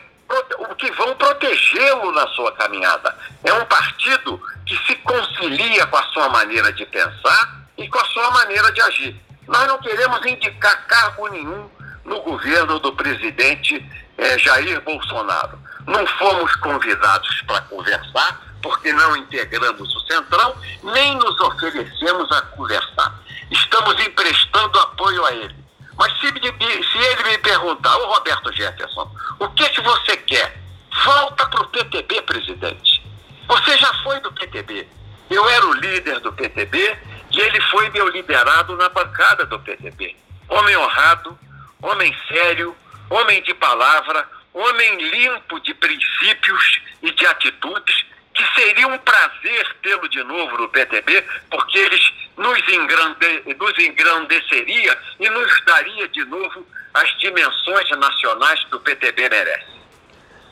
que 0.77 0.89
vão 0.93 1.13
protegê-lo 1.15 2.13
na 2.13 2.25
sua 2.29 2.53
caminhada. 2.53 3.13
É 3.43 3.53
um 3.53 3.65
partido 3.65 4.41
que 4.65 4.77
se 4.87 4.95
concilia 4.95 5.85
com 5.87 5.97
a 5.97 6.03
sua 6.13 6.29
maneira 6.29 6.71
de 6.71 6.85
pensar 6.85 7.59
e 7.77 7.89
com 7.89 7.99
a 7.99 8.05
sua 8.05 8.31
maneira 8.31 8.71
de 8.71 8.81
agir. 8.81 9.21
Nós 9.45 9.67
não 9.67 9.77
queremos 9.79 10.25
indicar 10.25 10.87
cargo 10.87 11.27
nenhum 11.27 11.69
no 12.05 12.21
governo 12.21 12.79
do 12.79 12.93
presidente 12.93 13.85
eh, 14.17 14.39
Jair 14.39 14.79
Bolsonaro. 14.81 15.59
Não 15.85 16.07
fomos 16.07 16.55
convidados 16.57 17.41
para 17.41 17.59
conversar, 17.63 18.41
porque 18.63 18.91
não 18.93 19.17
integramos 19.17 19.93
o 19.93 19.99
Centrão, 20.07 20.55
nem 20.81 21.15
nos 21.17 21.39
oferecemos 21.41 22.31
a 22.31 22.41
conversar. 22.41 23.13
Estamos 23.51 23.99
emprestando 23.99 24.79
apoio 24.79 25.23
a 25.25 25.33
ele. 25.33 25.55
Mas 25.97 26.11
se, 26.19 26.27
se 26.27 26.97
ele 26.97 27.23
me 27.23 27.37
perguntar, 27.39 27.95
ô 27.97 28.13
Roberto 28.13 28.51
Jefferson, 28.53 29.11
o 29.37 29.49
que, 29.49 29.69
que 29.69 29.81
você 29.81 30.17
quer? 30.17 30.57
Volta 31.03 31.45
para 31.47 31.61
o 31.61 31.67
PTB, 31.67 32.21
presidente. 32.23 33.03
Você 33.47 33.77
já 33.77 33.93
foi 34.01 34.19
do 34.21 34.31
PTB. 34.31 34.87
Eu 35.29 35.47
era 35.49 35.65
o 35.65 35.73
líder 35.73 36.19
do 36.19 36.31
PTB 36.33 36.97
E 37.31 37.39
ele 37.39 37.59
foi 37.61 37.89
meu 37.89 38.07
liderado 38.09 38.75
na 38.77 38.89
bancada 38.89 39.45
do 39.45 39.59
PTB. 39.59 40.15
Homem 40.47 40.77
honrado, 40.77 41.37
homem 41.81 42.15
sério, 42.27 42.75
homem 43.09 43.41
de 43.43 43.53
palavra, 43.55 44.27
homem 44.53 45.09
limpo 45.09 45.59
de 45.61 45.73
princípios 45.73 46.79
e 47.01 47.11
de 47.11 47.25
atitudes, 47.25 48.05
que 48.33 48.43
seria 48.55 48.87
um 48.87 48.97
prazer 48.97 49.75
tê-lo 49.81 50.09
de 50.09 50.23
novo 50.23 50.57
no 50.57 50.69
PTB, 50.69 51.23
porque 51.49 51.77
ele 51.77 51.97
nos, 52.37 52.59
engrande, 52.67 53.43
nos 53.59 53.79
engrandeceria 53.79 54.97
e 55.19 55.29
nos 55.29 55.65
daria 55.65 56.07
de 56.07 56.25
novo 56.25 56.65
as 56.93 57.17
dimensões 57.19 57.89
nacionais 57.91 58.63
que 58.65 58.75
o 58.75 58.79
PTB 58.79 59.29
merece. 59.29 59.73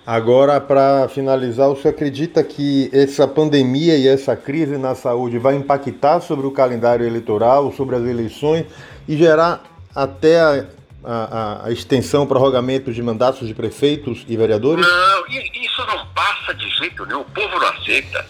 Agora, 0.06 0.60
para 0.60 1.08
finalizar, 1.10 1.70
você 1.70 1.90
acredita 1.90 2.44
que 2.44 2.90
essa 2.92 3.28
pandemia 3.28 3.96
e 3.96 4.08
essa 4.08 4.36
crise 4.36 4.78
na 4.78 4.96
saúde 4.96 5.38
vai 5.38 5.56
impactar 5.56 6.22
sobre 6.22 6.48
o 6.48 6.52
calendário 6.52 7.06
eleitoral, 7.06 7.72
sobre 7.72 7.96
as 7.96 8.02
eleições 8.02 8.66
e 9.08 9.16
gerar 9.16 9.64
até 9.96 10.40
a, 10.40 10.66
a, 11.04 11.66
a 11.68 11.72
extensão, 11.72 12.26
prorrogamento 12.26 12.92
de 12.92 13.02
mandatos 13.04 13.48
de 13.48 13.54
prefeitos 13.54 14.26
e 14.28 14.36
vereadores? 14.36 14.86
Não, 14.86 15.28
isso 15.28 15.86
não 15.86 16.08
passa 16.52 16.54
de 16.54 16.70
jeito 16.70 17.06
nenhum. 17.06 17.22
O 17.22 17.26
povo 17.26 17.60
não 17.60 17.68
aceita. 17.68 18.26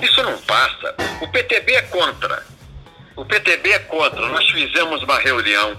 Isso 0.00 0.22
não 0.22 0.38
passa. 0.42 0.94
O 1.20 1.28
PTB 1.28 1.72
é 1.72 1.82
contra. 1.82 2.42
O 3.16 3.24
PTB 3.24 3.70
é 3.70 3.78
contra. 3.80 4.28
Nós 4.28 4.48
fizemos 4.50 5.02
uma 5.02 5.18
reunião 5.18 5.76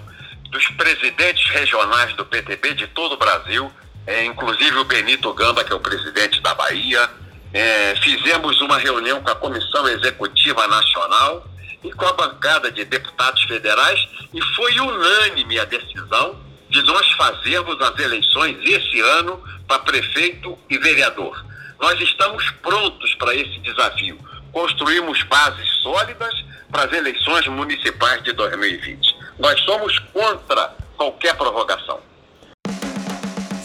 dos 0.49 0.67
presidentes 0.69 1.49
regionais 1.49 2.13
do 2.15 2.25
PTB 2.25 2.73
de 2.75 2.87
todo 2.87 3.13
o 3.13 3.17
Brasil 3.17 3.71
é, 4.05 4.25
inclusive 4.25 4.77
o 4.77 4.83
Benito 4.83 5.33
Gamba, 5.33 5.63
que 5.63 5.71
é 5.71 5.75
o 5.75 5.79
presidente 5.79 6.41
da 6.41 6.53
Bahia. 6.53 7.09
É, 7.53 7.95
fizemos 8.01 8.59
uma 8.61 8.77
reunião 8.77 9.21
com 9.21 9.29
a 9.29 9.35
Comissão 9.35 9.87
Executiva 9.87 10.67
Nacional 10.67 11.47
e 11.83 11.91
com 11.91 12.05
a 12.05 12.13
bancada 12.13 12.71
de 12.71 12.83
deputados 12.83 13.41
federais 13.43 13.99
e 14.33 14.41
foi 14.55 14.79
unânime 14.79 15.59
a 15.59 15.65
decisão 15.65 16.37
de 16.69 16.81
nós 16.83 17.07
fazermos 17.11 17.79
as 17.79 17.99
eleições 17.99 18.57
esse 18.63 18.99
ano 18.99 19.41
para 19.67 19.79
prefeito 19.79 20.57
e 20.69 20.77
vereador. 20.77 21.45
Nós 21.81 21.99
estamos 21.99 22.49
prontos 22.61 23.15
para 23.15 23.35
esse 23.35 23.59
desafio. 23.59 24.17
Construímos 24.51 25.21
bases 25.23 25.69
sólidas 25.81 26.33
para 26.71 26.85
as 26.85 26.93
eleições 26.93 27.47
municipais 27.47 28.23
de 28.23 28.33
2020. 28.33 29.15
Nós 29.39 29.59
somos 29.61 29.99
contra 30.11 30.75
qualquer 30.97 31.35
prorrogação. 31.35 31.99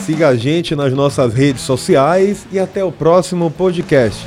Siga 0.01 0.29
a 0.29 0.37
gente 0.37 0.75
nas 0.75 0.93
nossas 0.93 1.35
redes 1.35 1.63
sociais 1.63 2.47
e 2.51 2.59
até 2.59 2.83
o 2.83 2.91
próximo 2.91 3.51
podcast. 3.51 4.27